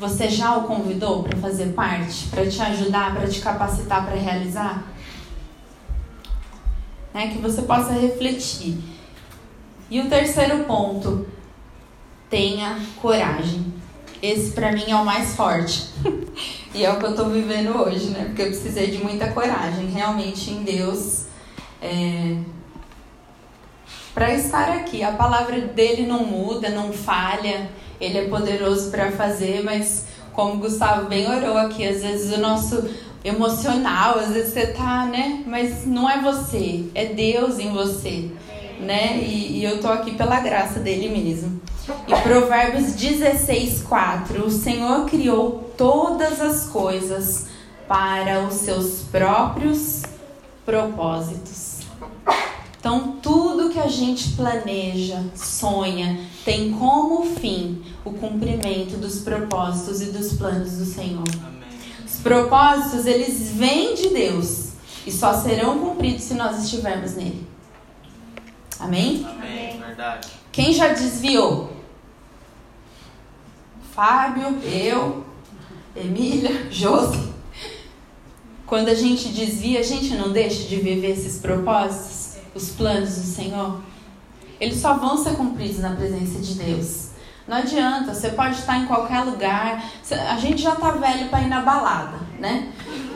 você 0.00 0.28
já 0.28 0.56
o 0.56 0.64
convidou 0.64 1.22
para 1.22 1.38
fazer 1.38 1.66
parte, 1.74 2.26
para 2.26 2.44
te 2.44 2.60
ajudar, 2.60 3.14
para 3.14 3.28
te 3.28 3.38
capacitar 3.38 4.04
para 4.04 4.16
realizar? 4.16 4.84
Né? 7.14 7.28
Que 7.28 7.38
você 7.38 7.62
possa 7.62 7.92
refletir. 7.92 8.82
E 9.88 10.00
o 10.00 10.08
terceiro 10.08 10.64
ponto, 10.64 11.24
tenha 12.28 12.80
coragem. 13.00 13.78
Esse 14.22 14.50
para 14.52 14.72
mim 14.72 14.90
é 14.90 14.96
o 14.96 15.04
mais 15.04 15.34
forte. 15.36 15.88
e 16.74 16.84
é 16.84 16.92
o 16.92 16.98
que 16.98 17.04
eu 17.06 17.10
estou 17.10 17.28
vivendo 17.30 17.76
hoje, 17.76 18.10
né? 18.10 18.24
Porque 18.26 18.42
eu 18.42 18.46
precisei 18.46 18.90
de 18.90 18.98
muita 18.98 19.28
coragem, 19.32 19.86
realmente, 19.90 20.50
em 20.50 20.62
Deus. 20.62 21.26
É... 21.80 22.36
Para 24.12 24.34
estar 24.34 24.70
aqui. 24.70 25.02
A 25.02 25.12
palavra 25.12 25.60
dele 25.60 26.06
não 26.06 26.24
muda, 26.24 26.68
não 26.68 26.92
falha. 26.92 27.70
Ele 28.00 28.18
é 28.18 28.28
poderoso 28.28 28.90
para 28.90 29.12
fazer, 29.12 29.62
mas 29.62 30.06
como 30.32 30.54
o 30.54 30.58
Gustavo 30.58 31.08
bem 31.08 31.28
orou 31.28 31.56
aqui, 31.56 31.86
às 31.86 32.02
vezes 32.02 32.32
o 32.32 32.40
nosso 32.40 32.88
emocional, 33.24 34.18
às 34.18 34.28
vezes 34.28 34.52
você 34.52 34.68
tá, 34.68 35.04
né? 35.06 35.42
Mas 35.46 35.84
não 35.84 36.08
é 36.08 36.20
você, 36.20 36.84
é 36.94 37.06
Deus 37.06 37.58
em 37.58 37.72
você, 37.72 38.30
né? 38.80 39.18
E, 39.18 39.58
e 39.58 39.64
eu 39.64 39.80
tô 39.80 39.88
aqui 39.88 40.14
pela 40.14 40.40
graça 40.40 40.80
dele 40.80 41.08
mesmo. 41.08 41.60
E 42.06 42.14
Provérbios 42.22 42.92
16, 42.92 43.82
4: 43.82 44.44
O 44.44 44.50
Senhor 44.50 45.06
criou 45.06 45.72
todas 45.76 46.40
as 46.40 46.66
coisas 46.66 47.46
para 47.86 48.40
os 48.40 48.54
seus 48.54 49.02
próprios 49.10 50.02
propósitos. 50.64 51.78
Então, 52.78 53.16
tudo 53.20 53.70
que 53.70 53.78
a 53.78 53.88
gente 53.88 54.32
planeja, 54.32 55.24
sonha, 55.34 56.20
tem 56.44 56.70
como 56.72 57.24
fim 57.36 57.82
o 58.04 58.12
cumprimento 58.12 58.96
dos 58.96 59.20
propósitos 59.20 60.00
e 60.00 60.06
dos 60.06 60.34
planos 60.34 60.72
do 60.76 60.84
Senhor. 60.84 61.24
Amém. 61.44 61.68
Os 62.06 62.20
propósitos, 62.20 63.04
eles 63.04 63.50
vêm 63.50 63.94
de 63.94 64.10
Deus 64.10 64.68
e 65.04 65.10
só 65.10 65.34
serão 65.34 65.78
cumpridos 65.78 66.24
se 66.24 66.34
nós 66.34 66.62
estivermos 66.62 67.16
nele. 67.16 67.47
Amém? 68.80 69.26
Amém. 69.28 69.80
Verdade. 69.80 70.28
Quem 70.52 70.72
já 70.72 70.88
desviou? 70.88 71.76
Fábio, 73.92 74.58
eu, 74.62 75.24
Emília, 75.96 76.68
Josi. 76.70 77.32
Quando 78.66 78.88
a 78.88 78.94
gente 78.94 79.30
desvia, 79.30 79.80
a 79.80 79.82
gente 79.82 80.14
não 80.14 80.30
deixa 80.30 80.68
de 80.68 80.76
viver 80.76 81.12
esses 81.12 81.40
propósitos, 81.40 82.36
os 82.54 82.70
planos 82.70 83.14
do 83.16 83.22
Senhor. 83.22 83.80
Eles 84.60 84.78
só 84.78 84.94
vão 84.94 85.16
ser 85.16 85.36
cumpridos 85.36 85.78
na 85.78 85.96
presença 85.96 86.38
de 86.38 86.54
Deus. 86.54 87.07
Não 87.48 87.56
adianta, 87.56 88.12
você 88.12 88.28
pode 88.28 88.56
estar 88.56 88.76
em 88.78 88.84
qualquer 88.84 89.24
lugar. 89.24 89.82
A 90.30 90.36
gente 90.36 90.60
já 90.60 90.74
tá 90.74 90.90
velho 90.90 91.28
para 91.30 91.40
ir 91.40 91.48
na 91.48 91.62
balada, 91.62 92.18
né? 92.38 92.68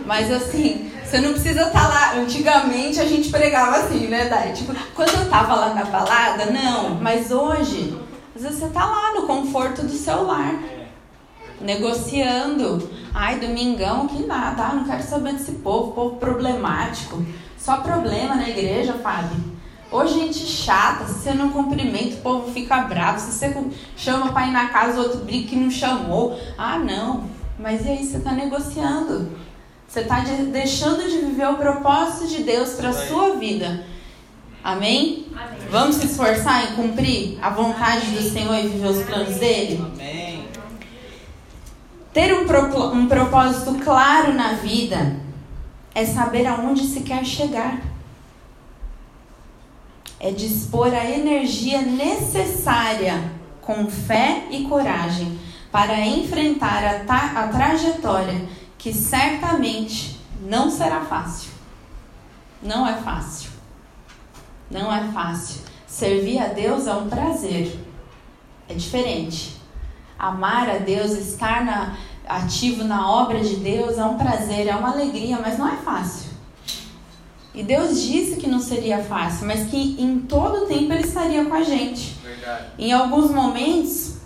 Mas 0.06 0.32
assim, 0.32 0.90
você 1.04 1.20
não 1.20 1.32
precisa 1.32 1.64
estar 1.64 1.86
lá. 1.86 2.14
Antigamente 2.14 2.98
a 2.98 3.04
gente 3.04 3.28
pregava 3.28 3.76
assim, 3.76 4.06
né, 4.06 4.30
Dai? 4.30 4.54
Tipo, 4.54 4.74
quando 4.94 5.10
eu 5.10 5.28
tava 5.28 5.54
lá 5.54 5.74
na 5.74 5.84
balada, 5.84 6.46
não. 6.46 6.94
Mas 6.94 7.30
hoje, 7.30 7.94
às 8.34 8.42
vezes 8.42 8.58
você 8.58 8.68
tá 8.68 8.86
lá 8.86 9.12
no 9.14 9.26
conforto 9.26 9.82
do 9.82 9.92
seu 9.92 10.24
lar 10.24 10.54
negociando. 11.60 12.90
Ai, 13.12 13.38
domingão, 13.38 14.08
que 14.08 14.24
nada, 14.26 14.64
ah, 14.64 14.74
não 14.74 14.84
quero 14.84 15.02
saber 15.02 15.34
desse 15.34 15.52
povo, 15.52 15.92
povo 15.92 16.16
problemático. 16.16 17.22
Só 17.58 17.76
problema 17.82 18.34
na 18.34 18.48
igreja, 18.48 18.94
Fábio. 18.94 19.52
Ô, 19.92 20.06
gente 20.06 20.38
chata, 20.38 21.04
se 21.04 21.20
você 21.20 21.34
não 21.34 21.50
cumprimenta, 21.50 22.14
o 22.14 22.22
povo 22.22 22.50
fica 22.50 22.78
bravo. 22.78 23.20
Se 23.20 23.30
você 23.30 23.54
chama 23.94 24.32
para 24.32 24.46
ir 24.46 24.50
na 24.50 24.68
casa, 24.70 24.98
o 24.98 25.02
outro 25.02 25.18
briga 25.18 25.48
que 25.48 25.56
não 25.56 25.70
chamou. 25.70 26.40
Ah, 26.56 26.78
não. 26.78 27.28
Mas 27.58 27.84
e 27.84 27.90
aí, 27.90 28.04
você 28.04 28.16
está 28.16 28.32
negociando. 28.32 29.30
Você 29.86 30.00
está 30.00 30.20
de, 30.20 30.44
deixando 30.46 31.02
de 31.02 31.18
viver 31.18 31.46
o 31.46 31.58
propósito 31.58 32.26
de 32.26 32.42
Deus 32.42 32.70
para 32.70 32.88
a 32.88 32.92
sua 32.94 33.36
vida. 33.36 33.84
Amém? 34.64 35.26
Amém? 35.36 35.68
Vamos 35.70 35.96
se 35.96 36.06
esforçar 36.06 36.72
em 36.72 36.76
cumprir 36.76 37.38
a 37.42 37.50
vontade 37.50 38.06
Amém. 38.06 38.22
do 38.22 38.30
Senhor 38.30 38.54
e 38.54 38.68
viver 38.68 38.88
os 38.88 39.02
planos 39.02 39.36
dele? 39.36 39.84
Amém. 39.92 40.48
Ter 42.14 42.32
um, 42.32 42.46
pro, 42.46 42.94
um 42.94 43.06
propósito 43.06 43.74
claro 43.84 44.32
na 44.32 44.54
vida 44.54 45.16
é 45.94 46.06
saber 46.06 46.46
aonde 46.46 46.86
se 46.86 47.00
quer 47.00 47.24
chegar. 47.26 47.91
É 50.22 50.30
dispor 50.30 50.94
a 50.94 51.04
energia 51.04 51.82
necessária 51.82 53.32
com 53.60 53.90
fé 53.90 54.44
e 54.52 54.62
coragem 54.62 55.36
para 55.72 56.00
enfrentar 56.06 57.04
a, 57.08 57.40
a 57.42 57.48
trajetória 57.48 58.46
que 58.78 58.92
certamente 58.94 60.20
não 60.40 60.70
será 60.70 61.00
fácil. 61.00 61.50
Não 62.62 62.86
é 62.86 62.94
fácil. 62.94 63.50
Não 64.70 64.94
é 64.94 65.10
fácil. 65.12 65.62
Servir 65.88 66.38
a 66.38 66.46
Deus 66.46 66.86
é 66.86 66.94
um 66.94 67.08
prazer. 67.08 67.78
É 68.68 68.74
diferente. 68.74 69.60
Amar 70.16 70.70
a 70.70 70.78
Deus, 70.78 71.10
estar 71.12 71.64
na, 71.64 71.96
ativo 72.28 72.84
na 72.84 73.10
obra 73.10 73.40
de 73.40 73.56
Deus 73.56 73.98
é 73.98 74.04
um 74.04 74.16
prazer, 74.16 74.68
é 74.68 74.76
uma 74.76 74.92
alegria, 74.92 75.38
mas 75.40 75.58
não 75.58 75.68
é 75.68 75.76
fácil. 75.78 76.31
E 77.54 77.62
Deus 77.62 78.02
disse 78.02 78.36
que 78.36 78.46
não 78.46 78.60
seria 78.60 79.02
fácil, 79.02 79.46
mas 79.46 79.68
que 79.68 79.96
em 80.00 80.20
todo 80.20 80.66
tempo 80.66 80.92
Ele 80.92 81.02
estaria 81.02 81.44
com 81.44 81.54
a 81.54 81.62
gente. 81.62 82.16
Verdade. 82.22 82.66
Em 82.78 82.92
alguns 82.92 83.30
momentos, 83.30 84.16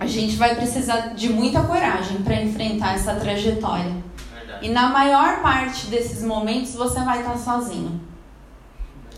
a 0.00 0.06
gente 0.06 0.34
vai 0.34 0.56
precisar 0.56 1.14
de 1.14 1.32
muita 1.32 1.62
coragem 1.62 2.22
para 2.22 2.42
enfrentar 2.42 2.94
essa 2.94 3.14
trajetória. 3.14 3.92
Verdade. 4.34 4.66
E 4.66 4.68
na 4.68 4.88
maior 4.88 5.42
parte 5.42 5.86
desses 5.86 6.24
momentos, 6.24 6.74
você 6.74 7.00
vai 7.00 7.20
estar 7.20 7.38
sozinho. 7.38 8.00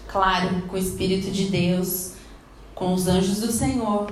Claro, 0.07 0.63
com 0.69 0.77
o 0.77 0.79
Espírito 0.79 1.31
de 1.31 1.47
Deus, 1.47 2.13
com 2.75 2.93
os 2.93 3.09
anjos 3.09 3.41
do 3.41 3.51
Senhor. 3.51 4.11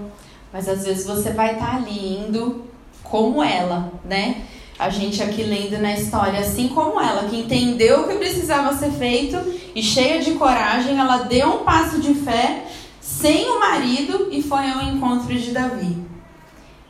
Mas 0.51 0.69
às 0.69 0.85
vezes 0.85 1.07
você 1.07 1.31
vai 1.31 1.55
estar 1.55 1.77
ali 1.77 2.19
indo 2.19 2.65
como 3.03 3.43
ela, 3.43 3.93
né? 4.05 4.44
A 4.79 4.91
gente 4.91 5.23
aqui 5.23 5.45
lendo 5.45 5.79
na 5.79 5.93
história, 5.95 6.41
assim 6.41 6.69
como 6.69 7.01
ela, 7.01 7.29
que 7.29 7.37
entendeu 7.37 8.03
o 8.03 8.09
que 8.09 8.15
precisava 8.15 8.75
ser 8.75 8.91
feito 8.91 9.39
e 9.75 9.83
cheia 9.83 10.21
de 10.21 10.33
coragem, 10.33 10.99
ela 10.99 11.19
deu 11.19 11.61
um 11.61 11.65
passo 11.65 12.01
de 12.01 12.13
fé 12.15 12.67
sem 13.01 13.49
o 13.49 13.61
marido 13.61 14.29
e 14.33 14.43
foi 14.43 14.69
ao 14.69 14.83
encontro 14.83 15.33
de 15.33 15.53
Davi. 15.53 15.97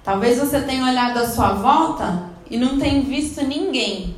Talvez 0.02 0.38
você 0.38 0.60
tenha 0.60 0.84
olhado 0.84 1.18
à 1.18 1.28
sua 1.28 1.54
volta 1.54 2.30
e 2.50 2.56
não 2.56 2.78
tenha 2.78 3.02
visto 3.02 3.44
ninguém. 3.44 4.16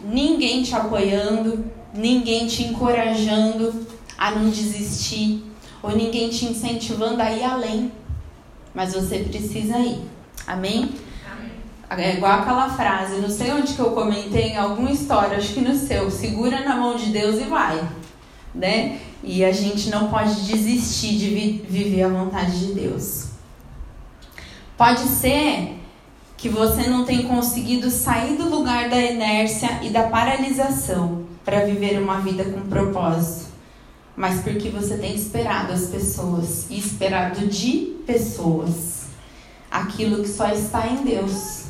Ninguém 0.00 0.62
te 0.62 0.74
apoiando, 0.74 1.64
ninguém 1.94 2.46
te 2.46 2.64
encorajando 2.64 3.86
a 4.18 4.30
não 4.30 4.50
desistir, 4.50 5.42
ou 5.82 5.94
ninguém 5.94 6.28
te 6.28 6.44
incentivando 6.44 7.20
a 7.22 7.30
ir 7.30 7.44
além. 7.44 7.92
Mas 8.74 8.92
você 8.92 9.20
precisa 9.20 9.78
ir. 9.78 10.00
Amém? 10.46 10.90
É 11.88 12.16
igual 12.16 12.40
aquela 12.40 12.68
frase, 12.68 13.20
não 13.20 13.30
sei 13.30 13.52
onde 13.52 13.74
que 13.74 13.78
eu 13.78 13.92
comentei 13.92 14.48
em 14.48 14.56
alguma 14.56 14.90
história, 14.90 15.36
acho 15.36 15.54
que 15.54 15.60
no 15.60 15.74
seu, 15.74 16.10
segura 16.10 16.64
na 16.64 16.74
mão 16.74 16.96
de 16.96 17.06
Deus 17.06 17.36
e 17.36 17.44
vai, 17.44 17.80
né? 18.52 18.98
E 19.22 19.44
a 19.44 19.52
gente 19.52 19.88
não 19.88 20.08
pode 20.08 20.34
desistir 20.46 21.16
de 21.16 21.28
vi 21.28 21.64
viver 21.68 22.02
a 22.02 22.08
vontade 22.08 22.66
de 22.66 22.72
Deus. 22.72 23.28
Pode 24.76 25.00
ser 25.00 25.78
que 26.36 26.48
você 26.48 26.88
não 26.88 27.04
tenha 27.04 27.22
conseguido 27.22 27.88
sair 27.90 28.36
do 28.36 28.48
lugar 28.48 28.90
da 28.90 29.00
inércia 29.00 29.80
e 29.82 29.88
da 29.88 30.04
paralisação 30.04 31.24
para 31.44 31.64
viver 31.64 31.98
uma 32.02 32.20
vida 32.20 32.44
com 32.44 32.60
propósito, 32.62 33.46
mas 34.16 34.40
porque 34.40 34.68
você 34.70 34.96
tem 34.96 35.14
esperado 35.14 35.72
as 35.72 35.86
pessoas 35.86 36.66
e 36.68 36.78
esperado 36.78 37.46
de 37.46 37.96
pessoas 38.06 39.06
aquilo 39.70 40.22
que 40.22 40.28
só 40.28 40.48
está 40.48 40.86
em 40.88 41.04
Deus. 41.04 41.65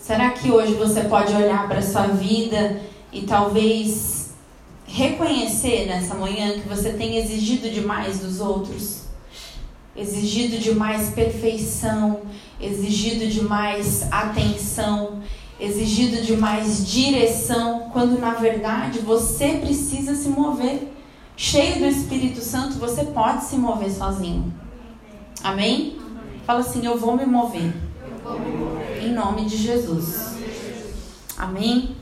Será 0.00 0.30
que 0.30 0.50
hoje 0.50 0.72
você 0.74 1.02
pode 1.02 1.32
olhar 1.34 1.68
para 1.68 1.78
a 1.78 1.82
sua 1.82 2.06
vida 2.06 2.80
e 3.12 3.22
talvez 3.22 4.30
reconhecer 4.86 5.86
nessa 5.86 6.14
manhã 6.14 6.58
que 6.58 6.66
você 6.66 6.94
tem 6.94 7.18
exigido 7.18 7.68
demais 7.70 8.18
dos 8.18 8.40
outros? 8.40 9.02
Exigido 9.94 10.58
demais 10.58 11.10
perfeição, 11.10 12.22
exigido 12.58 13.26
demais 13.26 14.10
atenção, 14.10 15.20
exigido 15.60 16.22
demais 16.22 16.90
direção, 16.90 17.90
quando 17.92 18.18
na 18.18 18.32
verdade 18.34 19.00
você 19.00 19.58
precisa 19.58 20.14
se 20.14 20.30
mover. 20.30 20.90
Cheio 21.36 21.78
do 21.78 21.86
Espírito 21.86 22.40
Santo, 22.40 22.78
você 22.78 23.04
pode 23.04 23.44
se 23.44 23.56
mover 23.56 23.90
sozinho. 23.92 24.52
Amém? 25.44 25.98
Fala 26.46 26.60
assim: 26.60 26.84
Eu 26.86 26.96
vou 26.96 27.16
me 27.16 27.26
mover. 27.26 27.72
Em 29.00 29.12
nome 29.14 29.46
de 29.46 29.56
Jesus. 29.56 30.34
Amém? 31.38 31.96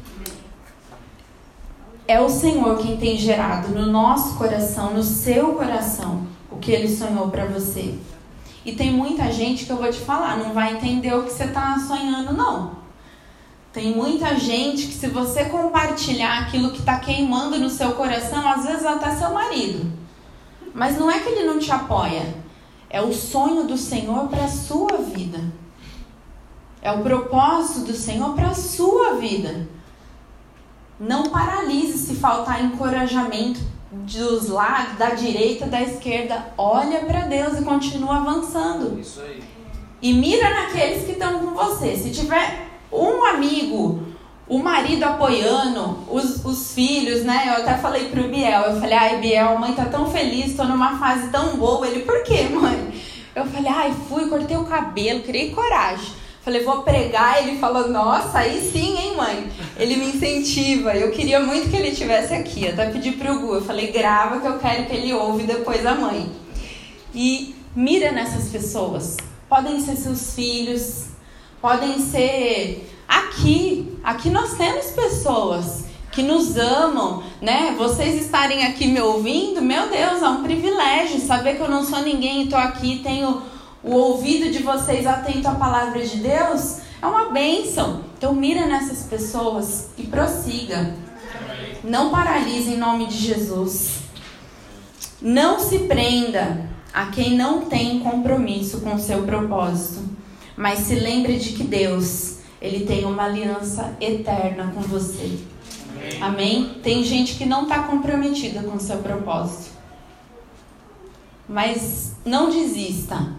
É 2.09 2.21
o 2.21 2.29
Senhor 2.29 2.77
quem 2.79 2.97
tem 2.97 3.17
gerado 3.17 3.69
no 3.69 3.87
nosso 3.87 4.35
coração, 4.37 4.93
no 4.93 5.05
seu 5.05 5.55
coração, 5.55 6.27
o 6.51 6.57
que 6.57 6.73
ele 6.73 6.89
sonhou 6.89 7.29
para 7.31 7.45
você. 7.45 7.95
E 8.65 8.73
tem 8.73 8.91
muita 8.91 9.31
gente 9.31 9.65
que 9.65 9.71
eu 9.71 9.77
vou 9.77 9.89
te 9.93 10.01
falar, 10.01 10.39
não 10.39 10.53
vai 10.53 10.75
entender 10.75 11.15
o 11.15 11.23
que 11.23 11.31
você 11.31 11.45
está 11.45 11.79
sonhando, 11.79 12.33
não. 12.33 12.73
Tem 13.73 13.95
muita 13.95 14.35
gente 14.37 14.89
que, 14.89 14.95
se 14.95 15.07
você 15.07 15.45
compartilhar 15.45 16.41
aquilo 16.41 16.73
que 16.73 16.81
está 16.81 16.99
queimando 16.99 17.61
no 17.61 17.71
seu 17.71 17.93
coração, 17.93 18.49
às 18.49 18.65
vezes 18.65 18.85
até 18.85 19.15
seu 19.15 19.33
marido. 19.33 19.93
Mas 20.75 20.99
não 20.99 21.09
é 21.09 21.21
que 21.21 21.29
ele 21.29 21.47
não 21.47 21.61
te 21.61 21.71
apoia, 21.71 22.35
é 22.91 23.01
o 23.01 23.13
sonho 23.13 23.69
do 23.69 23.77
Senhor 23.77 24.27
para 24.27 24.47
a 24.47 24.49
sua 24.49 24.97
vida. 24.99 25.68
É 26.81 26.93
o 26.93 27.03
propósito 27.03 27.87
do 27.87 27.93
Senhor 27.95 28.35
para 28.35 28.49
a 28.49 28.55
sua 28.55 29.15
vida. 29.15 29.67
Não 30.99 31.25
paralise 31.25 31.99
se 31.99 32.15
faltar 32.15 32.65
encorajamento 32.65 33.61
dos 33.91 34.49
lados, 34.49 34.99
da 34.99 35.11
direita, 35.11 35.67
da 35.67 35.81
esquerda. 35.83 36.53
Olha 36.57 37.01
para 37.01 37.21
Deus 37.23 37.59
e 37.59 37.65
continua 37.65 38.17
avançando. 38.17 38.99
Isso 38.99 39.21
aí. 39.21 39.43
E 40.01 40.13
mira 40.13 40.49
naqueles 40.51 41.05
que 41.05 41.13
estão 41.13 41.41
com 41.41 41.55
você. 41.55 41.97
Se 41.97 42.11
tiver 42.11 42.69
um 42.93 43.25
amigo, 43.25 44.03
o 44.49 44.59
marido 44.59 45.05
apoiando, 45.05 45.99
os, 46.09 46.45
os 46.45 46.73
filhos, 46.73 47.25
né? 47.25 47.45
Eu 47.49 47.63
até 47.63 47.77
falei 47.77 48.09
pro 48.09 48.29
Biel, 48.29 48.63
eu 48.63 48.81
falei, 48.81 48.95
ai 48.97 49.19
Biel, 49.19 49.51
a 49.51 49.59
mãe 49.59 49.73
tá 49.75 49.85
tão 49.87 50.11
feliz, 50.11 50.57
tô 50.57 50.65
numa 50.65 50.99
fase 50.99 51.29
tão 51.29 51.57
boa. 51.57 51.87
Ele, 51.87 52.01
por 52.01 52.23
quê, 52.23 52.49
mãe? 52.49 52.95
Eu 53.35 53.45
falei, 53.47 53.71
ai, 53.71 53.95
fui, 54.09 54.29
cortei 54.29 54.57
o 54.57 54.65
cabelo, 54.65 55.23
criei 55.23 55.51
coragem. 55.51 56.13
Falei, 56.49 56.65
vou 56.65 56.81
pregar. 56.81 57.43
Ele 57.43 57.59
falou, 57.59 57.91
nossa, 57.91 58.39
aí 58.39 58.71
sim, 58.73 58.97
hein, 58.97 59.15
mãe? 59.15 59.51
Ele 59.77 59.97
me 59.97 60.07
incentiva. 60.07 60.97
Eu 60.97 61.11
queria 61.11 61.41
muito 61.41 61.69
que 61.69 61.77
ele 61.77 61.89
estivesse 61.89 62.33
aqui. 62.33 62.65
Eu 62.65 62.73
até 62.73 62.89
pedi 62.89 63.13
pro 63.13 63.39
Gu. 63.39 63.57
Eu 63.57 63.63
falei, 63.63 63.93
grava 63.93 64.41
que 64.41 64.47
eu 64.47 64.59
quero 64.59 64.87
que 64.87 64.97
ele 64.97 65.13
ouve 65.13 65.43
depois 65.43 65.85
a 65.85 65.95
mãe. 65.95 66.33
E 67.15 67.55
mira 67.77 68.13
nessas 68.13 68.49
pessoas. 68.49 69.19
Podem 69.47 69.79
ser 69.83 69.97
seus 69.97 70.33
filhos, 70.35 71.09
podem 71.61 71.99
ser 71.99 72.91
aqui. 73.07 73.95
Aqui 74.03 74.31
nós 74.31 74.55
temos 74.55 74.87
pessoas 74.87 75.85
que 76.11 76.23
nos 76.23 76.57
amam, 76.57 77.25
né? 77.43 77.75
Vocês 77.77 78.23
estarem 78.23 78.65
aqui 78.65 78.87
me 78.87 79.03
ouvindo, 79.03 79.61
meu 79.61 79.91
Deus, 79.91 80.23
é 80.23 80.29
um 80.31 80.43
privilégio 80.43 81.21
saber 81.21 81.57
que 81.57 81.61
eu 81.61 81.71
não 81.71 81.85
sou 81.85 82.01
ninguém 82.01 82.45
e 82.45 82.49
tô 82.49 82.57
aqui, 82.57 83.01
tenho 83.05 83.43
o 83.83 83.93
ouvido 83.93 84.51
de 84.51 84.63
vocês 84.63 85.07
atento 85.07 85.49
à 85.49 85.55
palavra 85.55 86.05
de 86.05 86.17
Deus, 86.17 86.79
é 87.01 87.07
uma 87.07 87.31
bênção. 87.31 88.03
Então 88.17 88.35
mira 88.35 88.67
nessas 88.67 89.05
pessoas 89.05 89.91
e 89.97 90.05
prossiga. 90.05 90.95
Não 91.85 92.11
paralise 92.11 92.73
em 92.73 92.77
nome 92.77 93.07
de 93.07 93.17
Jesus. 93.17 93.99
Não 95.23 95.61
se 95.61 95.81
prenda 95.81 96.69
a 96.93 97.07
quem 97.07 97.37
não 97.37 97.67
tem 97.67 98.01
compromisso 98.01 98.81
com 98.81 98.99
seu 98.99 99.23
propósito, 99.23 100.03
mas 100.57 100.81
se 100.81 100.97
lembre 100.97 101.39
de 101.39 101.53
que 101.53 101.63
Deus, 101.63 102.39
ele 102.61 102.85
tem 102.85 103.05
uma 103.05 103.25
aliança 103.25 103.97
eterna 104.01 104.73
com 104.75 104.81
você. 104.81 105.39
Amém? 106.21 106.21
Amém? 106.21 106.81
Tem 106.83 107.05
gente 107.05 107.35
que 107.35 107.47
não 107.47 107.63
está 107.63 107.85
comprometida 107.85 108.63
com 108.63 108.77
o 108.77 108.81
seu 108.81 108.99
propósito. 108.99 109.71
Mas 111.49 112.17
não 112.25 112.51
desista 112.51 113.38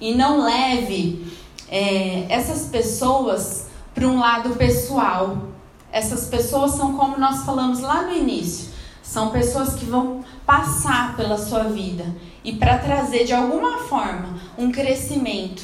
e 0.00 0.14
não 0.14 0.44
leve 0.44 1.26
é, 1.68 2.26
essas 2.28 2.66
pessoas 2.66 3.66
para 3.94 4.06
um 4.06 4.18
lado 4.18 4.56
pessoal. 4.56 5.48
Essas 5.92 6.26
pessoas 6.26 6.72
são 6.72 6.96
como 6.96 7.18
nós 7.18 7.44
falamos 7.44 7.80
lá 7.80 8.02
no 8.02 8.12
início, 8.12 8.70
são 9.02 9.30
pessoas 9.30 9.74
que 9.74 9.84
vão 9.84 10.24
passar 10.46 11.16
pela 11.16 11.36
sua 11.36 11.64
vida 11.64 12.06
e 12.44 12.52
para 12.52 12.78
trazer 12.78 13.24
de 13.24 13.32
alguma 13.32 13.78
forma 13.78 14.38
um 14.56 14.70
crescimento. 14.70 15.62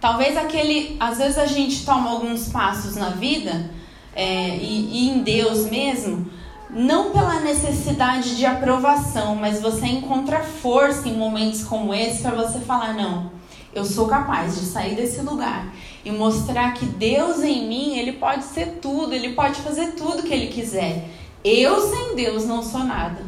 Talvez 0.00 0.36
aquele, 0.36 0.96
às 0.98 1.18
vezes 1.18 1.38
a 1.38 1.46
gente 1.46 1.84
toma 1.84 2.10
alguns 2.10 2.48
passos 2.48 2.96
na 2.96 3.10
vida 3.10 3.70
é, 4.14 4.56
e, 4.56 4.88
e 4.90 5.10
em 5.10 5.22
Deus 5.22 5.70
mesmo, 5.70 6.28
não 6.68 7.12
pela 7.12 7.40
necessidade 7.40 8.36
de 8.36 8.46
aprovação, 8.46 9.36
mas 9.36 9.60
você 9.60 9.86
encontra 9.86 10.40
força 10.40 11.08
em 11.08 11.16
momentos 11.16 11.62
como 11.62 11.94
esse 11.94 12.22
para 12.22 12.34
você 12.34 12.58
falar: 12.60 12.94
não, 12.94 13.30
eu 13.74 13.84
sou 13.84 14.06
capaz 14.06 14.58
de 14.58 14.66
sair 14.66 14.94
desse 14.94 15.20
lugar 15.22 15.72
e 16.04 16.10
mostrar 16.10 16.74
que 16.74 16.84
Deus 16.84 17.42
em 17.42 17.66
mim, 17.66 17.98
ele 17.98 18.12
pode 18.12 18.44
ser 18.44 18.78
tudo, 18.82 19.14
ele 19.14 19.32
pode 19.32 19.60
fazer 19.60 19.92
tudo 19.92 20.22
que 20.22 20.32
ele 20.32 20.48
quiser. 20.48 21.08
Eu 21.44 21.80
sem 21.88 22.14
Deus 22.14 22.44
não 22.44 22.62
sou 22.62 22.84
nada, 22.84 23.24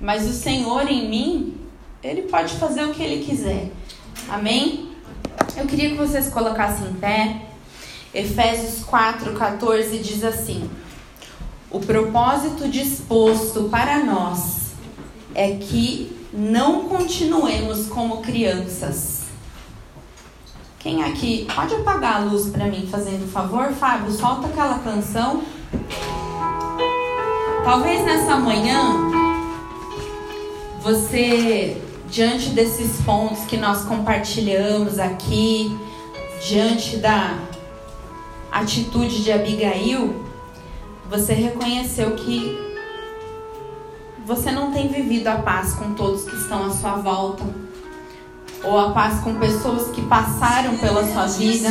mas 0.00 0.26
o 0.28 0.32
Senhor 0.32 0.88
em 0.88 1.08
mim, 1.08 1.54
ele 2.02 2.22
pode 2.22 2.54
fazer 2.54 2.84
o 2.84 2.94
que 2.94 3.02
ele 3.02 3.24
quiser. 3.24 3.70
Amém? 4.28 4.90
Eu 5.56 5.66
queria 5.66 5.90
que 5.90 5.96
vocês 5.96 6.28
colocassem 6.28 6.88
em 6.88 6.94
pé. 6.94 7.42
Efésios 8.14 8.84
4:14 8.84 10.00
diz 10.00 10.22
assim: 10.22 10.70
O 11.70 11.80
propósito 11.80 12.68
disposto 12.68 13.64
para 13.64 14.04
nós 14.04 14.72
é 15.34 15.56
que 15.56 16.16
não 16.32 16.88
continuemos 16.88 17.86
como 17.86 18.22
crianças. 18.22 19.21
Quem 20.82 21.00
aqui 21.04 21.46
pode 21.54 21.76
apagar 21.76 22.16
a 22.16 22.24
luz 22.24 22.46
para 22.46 22.66
mim, 22.66 22.88
fazendo 22.90 23.30
favor, 23.30 23.72
Fábio? 23.72 24.10
Solta 24.10 24.48
aquela 24.48 24.80
canção. 24.80 25.44
Talvez 27.62 28.04
nessa 28.04 28.34
manhã 28.34 28.96
você, 30.80 31.80
diante 32.10 32.48
desses 32.48 33.00
pontos 33.02 33.44
que 33.44 33.56
nós 33.56 33.84
compartilhamos 33.84 34.98
aqui, 34.98 35.78
diante 36.44 36.96
da 36.96 37.38
atitude 38.50 39.22
de 39.22 39.30
Abigail, 39.30 40.26
você 41.08 41.32
reconheceu 41.32 42.16
que 42.16 42.58
você 44.26 44.50
não 44.50 44.72
tem 44.72 44.88
vivido 44.88 45.28
a 45.28 45.36
paz 45.36 45.74
com 45.74 45.94
todos 45.94 46.24
que 46.24 46.34
estão 46.34 46.66
à 46.66 46.70
sua 46.70 46.96
volta, 46.96 47.44
ou 48.64 48.78
a 48.78 48.90
paz 48.90 49.20
com 49.20 49.34
pessoas 49.34 49.88
que 49.88 50.02
passaram 50.02 50.76
pela 50.78 51.06
sua 51.12 51.26
vida, 51.26 51.68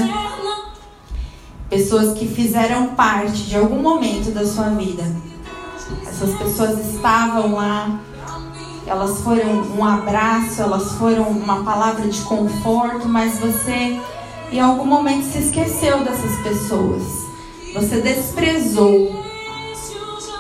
pessoas 1.69 2.17
que 2.17 2.27
fizeram 2.27 2.87
parte 2.95 3.43
de 3.43 3.55
algum 3.55 3.81
momento 3.81 4.31
da 4.31 4.45
sua 4.45 4.69
vida. 4.69 5.03
Essas 6.05 6.35
pessoas 6.37 6.93
estavam 6.93 7.53
lá, 7.53 7.99
elas 8.85 9.21
foram 9.21 9.63
um 9.77 9.85
abraço, 9.85 10.61
elas 10.61 10.91
foram 10.93 11.23
uma 11.29 11.63
palavra 11.63 12.07
de 12.07 12.21
conforto, 12.21 13.07
mas 13.07 13.39
você 13.39 13.99
em 14.51 14.59
algum 14.59 14.85
momento 14.85 15.23
se 15.23 15.39
esqueceu 15.39 16.03
dessas 16.03 16.35
pessoas. 16.41 17.03
Você 17.73 18.01
desprezou 18.01 19.23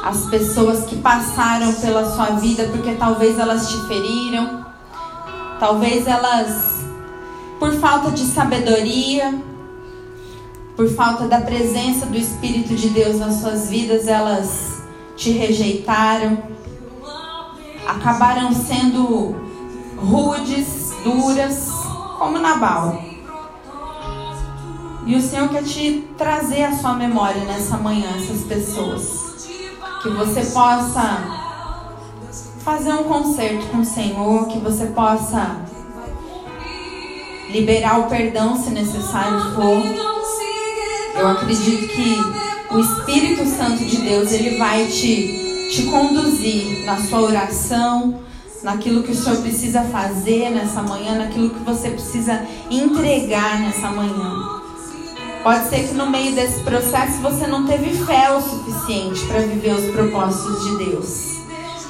as 0.03 0.25
pessoas 0.25 0.83
que 0.85 0.97
passaram 0.97 1.73
pela 1.75 2.13
sua 2.13 2.31
vida 2.31 2.65
porque 2.65 2.93
talvez 2.95 3.39
elas 3.39 3.69
te 3.69 3.87
feriram, 3.87 4.60
talvez 5.61 6.07
elas, 6.07 6.81
por 7.59 7.71
falta 7.73 8.09
de 8.09 8.25
sabedoria, 8.25 9.39
por 10.75 10.89
falta 10.89 11.27
da 11.27 11.39
presença 11.39 12.07
do 12.07 12.17
Espírito 12.17 12.73
de 12.73 12.89
Deus 12.89 13.19
nas 13.19 13.35
suas 13.35 13.69
vidas, 13.69 14.07
elas 14.07 14.81
te 15.15 15.29
rejeitaram, 15.29 16.41
acabaram 17.85 18.51
sendo 18.51 19.35
rudes, 19.97 20.95
duras, 21.03 21.69
como 22.17 22.39
Nabal. 22.39 22.99
E 25.05 25.15
o 25.15 25.21
Senhor 25.21 25.47
quer 25.49 25.63
te 25.63 26.07
trazer 26.17 26.63
à 26.63 26.71
sua 26.71 26.95
memória 26.95 27.43
nessa 27.43 27.77
manhã 27.77 28.09
essas 28.15 28.41
pessoas. 28.45 29.45
Que 30.01 30.09
você 30.09 30.43
possa 30.43 31.40
fazer 32.63 32.93
um 32.93 33.03
concerto 33.03 33.67
com 33.67 33.79
o 33.79 33.85
Senhor, 33.85 34.47
que 34.47 34.59
você 34.59 34.87
possa 34.87 35.61
liberar 37.49 37.99
o 37.99 38.03
perdão 38.09 38.61
se 38.61 38.69
necessário 38.69 39.55
for. 39.55 39.83
Eu 41.19 41.27
acredito 41.27 41.87
que 41.87 42.17
o 42.73 42.79
Espírito 42.79 43.45
Santo 43.45 43.83
de 43.83 43.97
Deus, 43.97 44.31
ele 44.31 44.57
vai 44.57 44.85
te, 44.87 45.69
te 45.71 45.83
conduzir 45.87 46.85
na 46.85 46.97
sua 46.97 47.21
oração, 47.21 48.21
naquilo 48.63 49.03
que 49.03 49.11
o 49.11 49.15
Senhor 49.15 49.41
precisa 49.41 49.83
fazer 49.83 50.49
nessa 50.51 50.81
manhã, 50.81 51.17
naquilo 51.17 51.49
que 51.49 51.59
você 51.59 51.89
precisa 51.89 52.45
entregar 52.69 53.59
nessa 53.59 53.89
manhã. 53.89 54.61
Pode 55.43 55.69
ser 55.69 55.87
que 55.87 55.95
no 55.95 56.07
meio 56.09 56.35
desse 56.35 56.59
processo 56.61 57.19
você 57.21 57.47
não 57.47 57.65
teve 57.65 57.91
fé 58.05 58.31
o 58.31 58.39
suficiente 58.39 59.25
para 59.25 59.39
viver 59.39 59.73
os 59.73 59.91
propósitos 59.91 60.63
de 60.63 60.85
Deus. 60.85 61.40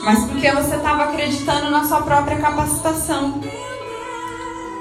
Mas 0.03 0.25
porque 0.25 0.51
você 0.51 0.75
estava 0.75 1.03
acreditando 1.03 1.69
na 1.69 1.85
sua 1.85 2.01
própria 2.01 2.37
capacitação. 2.37 3.39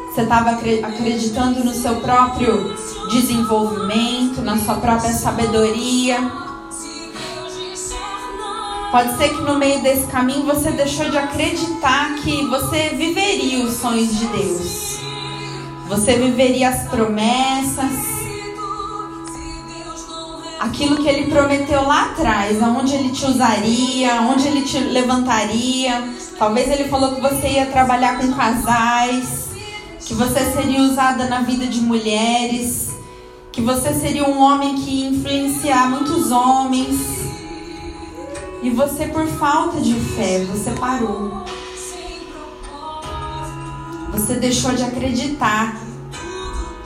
Você 0.08 0.22
estava 0.22 0.50
acreditando 0.50 1.62
no 1.64 1.72
seu 1.72 1.96
próprio 1.96 2.74
desenvolvimento, 3.10 4.42
na 4.42 4.58
sua 4.58 4.76
própria 4.76 5.12
sabedoria. 5.12 6.18
Pode 8.90 9.16
ser 9.18 9.28
que 9.28 9.42
no 9.42 9.56
meio 9.56 9.80
desse 9.82 10.06
caminho 10.08 10.44
você 10.44 10.72
deixou 10.72 11.08
de 11.10 11.16
acreditar 11.16 12.14
que 12.16 12.44
você 12.46 12.88
viveria 12.88 13.64
os 13.64 13.74
sonhos 13.74 14.18
de 14.18 14.26
Deus. 14.26 14.98
Você 15.86 16.16
viveria 16.16 16.70
as 16.70 16.88
promessas 16.88 18.09
aquilo 20.60 21.02
que 21.02 21.08
ele 21.08 21.30
prometeu 21.30 21.86
lá 21.86 22.10
atrás, 22.10 22.62
aonde 22.62 22.94
ele 22.94 23.08
te 23.08 23.24
usaria, 23.24 24.18
aonde 24.18 24.46
ele 24.46 24.60
te 24.60 24.78
levantaria. 24.78 26.06
Talvez 26.38 26.70
ele 26.70 26.84
falou 26.84 27.14
que 27.14 27.20
você 27.22 27.48
ia 27.48 27.66
trabalhar 27.66 28.18
com 28.18 28.30
casais, 28.30 29.48
que 29.98 30.12
você 30.12 30.44
seria 30.52 30.82
usada 30.82 31.24
na 31.28 31.40
vida 31.40 31.66
de 31.66 31.80
mulheres, 31.80 32.90
que 33.50 33.62
você 33.62 33.94
seria 33.94 34.28
um 34.28 34.38
homem 34.38 34.74
que 34.74 34.90
ia 34.90 35.08
influenciar 35.08 35.88
muitos 35.88 36.30
homens. 36.30 37.00
E 38.62 38.68
você, 38.68 39.06
por 39.06 39.26
falta 39.26 39.80
de 39.80 39.94
fé, 39.94 40.44
você 40.44 40.70
parou. 40.72 41.42
Você 44.12 44.34
deixou 44.34 44.74
de 44.74 44.82
acreditar. 44.82 45.89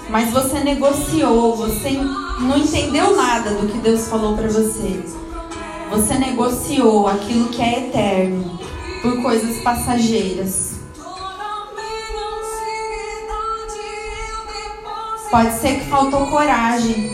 Mas 0.09 0.31
você 0.31 0.61
negociou, 0.61 1.57
você 1.57 1.93
não 2.41 2.59
entendeu 2.59 3.17
nada 3.17 3.51
do 3.55 3.67
que 3.67 3.79
Deus 3.79 4.07
falou 4.09 4.37
para 4.37 4.49
você. 4.49 5.03
Você 5.91 6.15
negociou 6.15 7.09
aquilo 7.09 7.49
que 7.49 7.63
é 7.63 7.89
eterno 7.89 8.59
por 9.03 9.23
coisas 9.23 9.63
passageiras. 9.63 10.75
Pode 15.31 15.53
ser 15.59 15.81
que 15.81 15.87
faltou 15.87 16.27
coragem, 16.29 17.11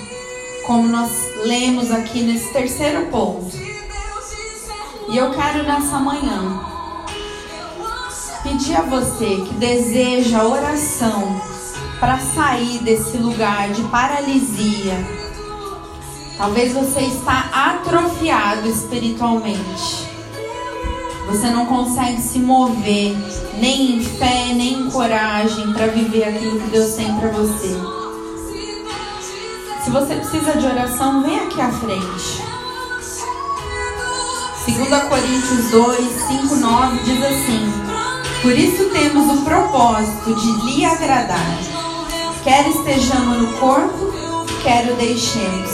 como 0.66 0.88
nós 0.88 1.10
lemos 1.44 1.90
aqui 1.90 2.22
nesse 2.22 2.52
terceiro 2.52 3.06
ponto. 3.06 3.56
E 5.08 5.16
eu 5.16 5.30
quero 5.30 5.62
nessa 5.62 5.98
manhã 5.98 6.60
pedir 8.42 8.76
a 8.76 8.82
você 8.82 9.36
que 9.46 9.54
deseja 9.54 10.44
oração 10.44 11.40
para 12.00 12.18
sair 12.18 12.78
desse 12.78 13.18
lugar 13.18 13.68
de 13.68 13.82
paralisia. 13.84 15.06
Talvez 16.38 16.72
você 16.72 17.00
está 17.00 17.50
atrofiado 17.52 18.66
espiritualmente. 18.66 20.08
Você 21.26 21.50
não 21.50 21.66
consegue 21.66 22.20
se 22.20 22.38
mover 22.38 23.14
nem 23.60 23.96
em 23.96 24.02
fé, 24.02 24.46
nem 24.54 24.80
em 24.80 24.90
coragem 24.90 25.72
para 25.74 25.88
viver 25.88 26.24
aquilo 26.24 26.58
que 26.58 26.70
Deus 26.70 26.94
tem 26.94 27.14
para 27.16 27.28
você. 27.28 27.76
Se 29.84 29.90
você 29.90 30.14
precisa 30.14 30.58
de 30.58 30.66
oração, 30.66 31.22
vem 31.22 31.38
aqui 31.38 31.60
à 31.60 31.70
frente. 31.70 32.50
2 34.66 35.02
Coríntios 35.04 35.70
2, 35.70 35.98
5, 36.28 36.56
9 36.56 36.98
diz 37.02 37.24
assim: 37.24 37.72
Por 38.40 38.52
isso 38.52 38.84
temos 38.90 39.38
o 39.38 39.44
propósito 39.44 40.34
de 40.34 40.52
lhe 40.64 40.84
agradar 40.84 41.79
Quer 42.42 42.66
estejamos 42.68 43.38
no 43.38 43.52
corpo, 43.58 44.12
quer 44.62 44.90
o 44.90 44.96
deixemos. 44.96 45.70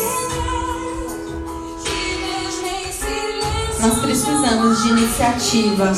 Nós 3.81 4.01
precisamos 4.01 4.83
de 4.83 4.89
iniciativa. 4.89 5.93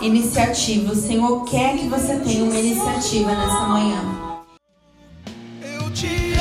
Iniciativa. 0.00 0.92
O 0.92 0.96
Senhor 0.96 1.44
quer 1.44 1.76
que 1.76 1.88
você 1.88 2.16
tenha 2.20 2.42
uma 2.42 2.58
iniciativa 2.58 3.34
nessa 3.34 3.66
manhã. 3.66 4.02
Eu 5.62 5.92
te 5.92 6.32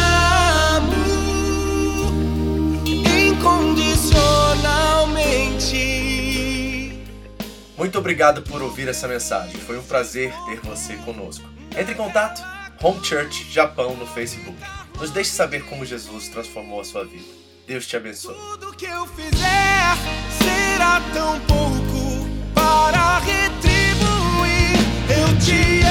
Muito 7.95 8.03
obrigado 8.03 8.41
por 8.41 8.61
ouvir 8.61 8.89
essa 8.89 9.07
mensagem. 9.07 9.55
Foi 9.61 9.79
um 9.79 9.81
prazer 9.81 10.33
ter 10.47 10.59
você 10.59 10.97
conosco. 10.97 11.49
Entre 11.77 11.93
em 11.93 11.95
contato 11.95 12.43
Home 12.83 12.99
Church 13.01 13.49
Japão 13.49 13.95
no 13.95 14.05
Facebook. 14.05 14.57
Nos 14.99 15.11
deixe 15.11 15.29
saber 15.29 15.63
como 15.63 15.85
Jesus 15.85 16.27
transformou 16.27 16.81
a 16.81 16.83
sua 16.83 17.05
vida. 17.05 17.23
Deus 17.65 17.87
te 17.87 17.95
abençoe. 17.95 18.35
Tudo 18.35 18.75
que 18.75 18.83
eu 18.83 19.07
fizer 19.07 19.95
será 20.43 21.01
tão 21.13 21.39
pouco 21.39 22.27
para 22.53 23.19
retribuir. 23.19 24.75
Eu 25.09 25.39
te 25.39 25.84